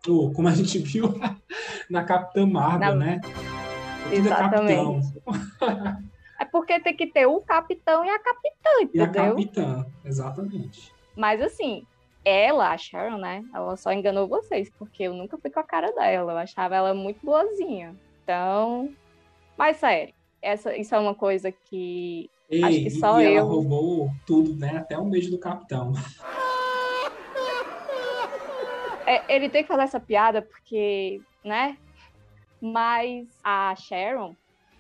Ou 0.08 0.32
como 0.32 0.48
a 0.48 0.56
gente 0.56 0.80
viu 0.80 1.14
na 1.90 2.04
Capitã 2.04 2.46
Marvel, 2.46 2.96
na... 2.96 3.06
né? 3.06 3.22
Tudo 4.04 4.14
é 4.14 4.18
Exatamente. 4.18 5.08
É, 6.40 6.44
é 6.44 6.46
porque 6.46 6.80
tem 6.80 6.96
que 6.96 7.08
ter 7.08 7.26
o 7.26 7.42
capitão 7.42 8.06
e 8.06 8.10
a 8.10 8.20
capitã, 8.20 8.70
entendeu? 8.82 9.02
E 9.02 9.02
a 9.02 9.10
capitã, 9.10 9.86
exatamente. 10.06 10.94
Mas 11.16 11.42
assim, 11.42 11.86
ela, 12.26 12.72
a 12.72 12.78
Sharon, 12.78 13.18
né? 13.18 13.44
Ela 13.54 13.76
só 13.76 13.92
enganou 13.92 14.28
vocês, 14.28 14.70
porque 14.78 15.04
eu 15.04 15.14
nunca 15.14 15.38
fui 15.38 15.50
com 15.50 15.60
a 15.60 15.64
cara 15.64 15.92
dela. 15.92 16.34
Eu 16.34 16.38
achava 16.38 16.76
ela 16.76 16.94
muito 16.94 17.24
boazinha. 17.24 17.96
Então. 18.24 18.94
Mas 19.58 19.78
sério, 19.78 20.14
essa, 20.42 20.76
isso 20.76 20.96
é 20.96 21.00
uma 21.00 21.14
coisa 21.14 21.52
que. 21.52 22.30
Ei, 22.54 22.64
acho 22.64 22.84
que 22.84 22.90
só 22.92 23.20
e 23.20 23.26
eu. 23.26 23.38
Ela 23.38 23.50
roubou 23.50 24.12
tudo, 24.28 24.56
né? 24.56 24.78
Até 24.78 24.98
um 24.98 25.10
beijo 25.10 25.32
do 25.32 25.40
capitão. 25.40 25.94
É, 29.06 29.36
ele 29.36 29.50
tem 29.50 29.64
que 29.64 29.68
fazer 29.68 29.84
essa 29.84 30.00
piada 30.00 30.42
porque, 30.42 31.20
né? 31.44 31.78
Mas 32.62 33.28
a 33.44 33.76
Sharon, 33.76 34.36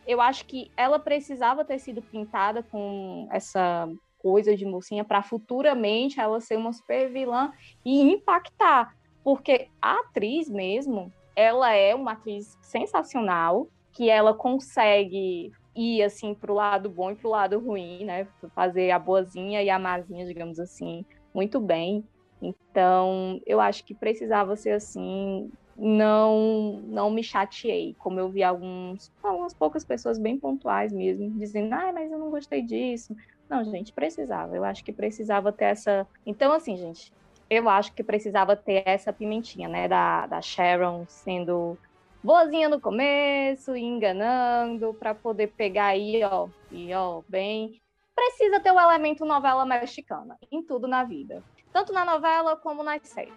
eu 0.07 0.21
acho 0.21 0.45
que 0.45 0.71
ela 0.77 0.99
precisava 0.99 1.65
ter 1.65 1.79
sido 1.79 2.01
pintada 2.01 2.63
com 2.63 3.27
essa 3.31 3.89
coisa 4.19 4.55
de 4.55 4.65
mocinha 4.65 5.03
para 5.03 5.21
futuramente 5.21 6.19
ela 6.19 6.39
ser 6.39 6.57
uma 6.57 6.71
super 6.71 7.12
vilã 7.12 7.51
e 7.83 8.01
impactar. 8.01 8.95
Porque 9.23 9.67
a 9.81 9.99
atriz 9.99 10.47
mesmo, 10.47 11.12
ela 11.36 11.73
é 11.73 11.93
uma 11.93 12.13
atriz 12.13 12.57
sensacional, 12.62 13.67
que 13.91 14.09
ela 14.09 14.33
consegue 14.33 15.51
ir 15.75 16.03
assim 16.03 16.33
pro 16.33 16.53
lado 16.53 16.89
bom 16.89 17.12
e 17.12 17.15
pro 17.15 17.29
lado 17.29 17.59
ruim, 17.59 18.05
né? 18.05 18.27
Fazer 18.55 18.91
a 18.91 18.99
boazinha 18.99 19.62
e 19.63 19.69
a 19.69 19.79
mazinha, 19.79 20.25
digamos 20.25 20.59
assim, 20.59 21.05
muito 21.33 21.59
bem. 21.59 22.03
Então, 22.41 23.41
eu 23.45 23.59
acho 23.59 23.83
que 23.86 23.93
precisava 23.93 24.55
ser 24.55 24.71
assim. 24.71 25.49
Não, 25.75 26.83
não 26.86 27.09
me 27.09 27.23
chateei, 27.23 27.95
como 27.97 28.19
eu 28.19 28.29
vi 28.29 28.43
alguns, 28.43 29.12
algumas 29.23 29.55
poucas 29.55 29.83
pessoas 29.83 30.19
bem 30.19 30.38
pontuais 30.38 30.93
mesmo, 30.93 31.31
dizendo, 31.31 31.73
ah, 31.73 31.91
mas 31.91 32.12
eu 32.12 32.19
não 32.19 32.29
gostei 32.29 32.62
disso, 32.62 33.15
não, 33.49 33.63
gente, 33.63 33.91
precisava. 33.91 34.55
Eu 34.55 34.63
acho 34.63 34.83
que 34.83 34.91
precisava 34.91 35.51
ter 35.51 35.65
essa. 35.65 36.07
Então, 36.25 36.53
assim, 36.53 36.77
gente, 36.77 37.12
eu 37.49 37.67
acho 37.69 37.93
que 37.93 38.03
precisava 38.03 38.55
ter 38.55 38.83
essa 38.86 39.13
pimentinha, 39.13 39.67
né? 39.67 39.88
Da, 39.88 40.25
da 40.27 40.41
Sharon 40.41 41.05
sendo 41.07 41.77
boazinha 42.23 42.69
no 42.69 42.79
começo, 42.79 43.75
enganando, 43.75 44.93
para 44.93 45.13
poder 45.13 45.47
pegar 45.47 45.88
aí, 45.88 46.23
ó, 46.23 46.47
e 46.71 46.93
ó, 46.93 47.21
bem. 47.27 47.81
Precisa 48.15 48.59
ter 48.59 48.71
o 48.71 48.79
elemento 48.79 49.25
novela 49.25 49.65
mexicana 49.65 50.38
em 50.51 50.63
tudo 50.63 50.88
na 50.88 51.03
vida, 51.03 51.43
tanto 51.73 51.91
na 51.91 52.05
novela 52.05 52.55
como 52.55 52.83
nas 52.83 53.01
séries. 53.07 53.33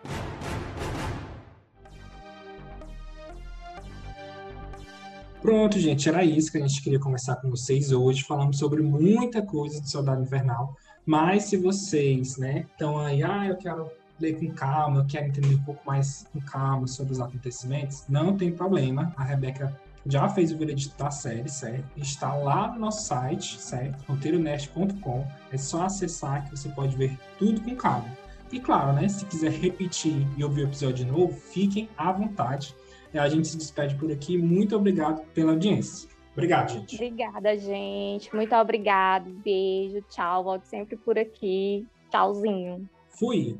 Pronto, 5.42 5.78
gente, 5.78 6.08
era 6.08 6.24
isso 6.24 6.50
que 6.50 6.58
a 6.58 6.66
gente 6.66 6.82
queria 6.82 6.98
conversar 6.98 7.36
com 7.36 7.50
vocês 7.50 7.92
hoje. 7.92 8.24
Falamos 8.24 8.58
sobre 8.58 8.82
muita 8.82 9.42
coisa 9.42 9.80
de 9.80 9.88
Soldado 9.88 10.22
Invernal. 10.22 10.74
Mas 11.04 11.44
se 11.44 11.56
vocês, 11.56 12.36
né, 12.36 12.66
estão 12.72 12.98
aí, 12.98 13.22
ah, 13.22 13.46
eu 13.46 13.56
quero 13.56 13.88
ler 14.20 14.38
com 14.38 14.52
calma, 14.54 15.00
eu 15.00 15.06
quero 15.06 15.26
entender 15.26 15.54
um 15.54 15.62
pouco 15.62 15.80
mais 15.86 16.26
com 16.32 16.40
calma 16.40 16.86
sobre 16.86 17.12
os 17.12 17.20
acontecimentos, 17.20 18.04
não 18.08 18.36
tem 18.36 18.52
problema. 18.52 19.12
A 19.16 19.24
Rebeca 19.24 19.74
já 20.06 20.28
fez 20.28 20.52
o 20.52 20.58
veredito 20.58 20.96
da 20.96 21.10
série, 21.10 21.48
certo? 21.48 21.84
Está 21.96 22.34
lá 22.34 22.72
no 22.72 22.80
nosso 22.80 23.06
site, 23.06 23.60
certo? 23.60 24.02
roteironest.com. 24.08 25.26
É 25.50 25.56
só 25.56 25.82
acessar 25.82 26.44
que 26.44 26.56
você 26.56 26.68
pode 26.68 26.96
ver 26.96 27.18
tudo 27.38 27.60
com 27.60 27.74
calma. 27.74 28.08
E 28.52 28.60
claro, 28.60 28.92
né, 28.92 29.08
se 29.08 29.26
quiser 29.26 29.50
repetir 29.50 30.26
e 30.36 30.44
ouvir 30.44 30.62
o 30.62 30.68
episódio 30.68 31.04
de 31.04 31.10
novo, 31.10 31.32
fiquem 31.32 31.88
à 31.96 32.12
vontade. 32.12 32.74
A 33.12 33.28
gente 33.28 33.48
se 33.48 33.56
despede 33.56 33.94
por 33.94 34.12
aqui. 34.12 34.36
Muito 34.36 34.76
obrigado 34.76 35.24
pela 35.32 35.52
audiência. 35.52 36.08
Obrigado, 36.32 36.72
gente. 36.72 36.94
Obrigada, 36.96 37.56
gente. 37.56 38.34
Muito 38.34 38.54
obrigado. 38.54 39.30
Beijo, 39.42 40.02
tchau. 40.10 40.44
Volte 40.44 40.68
sempre 40.68 40.96
por 40.96 41.18
aqui. 41.18 41.86
Tchauzinho. 42.10 42.88
Fui. 43.08 43.58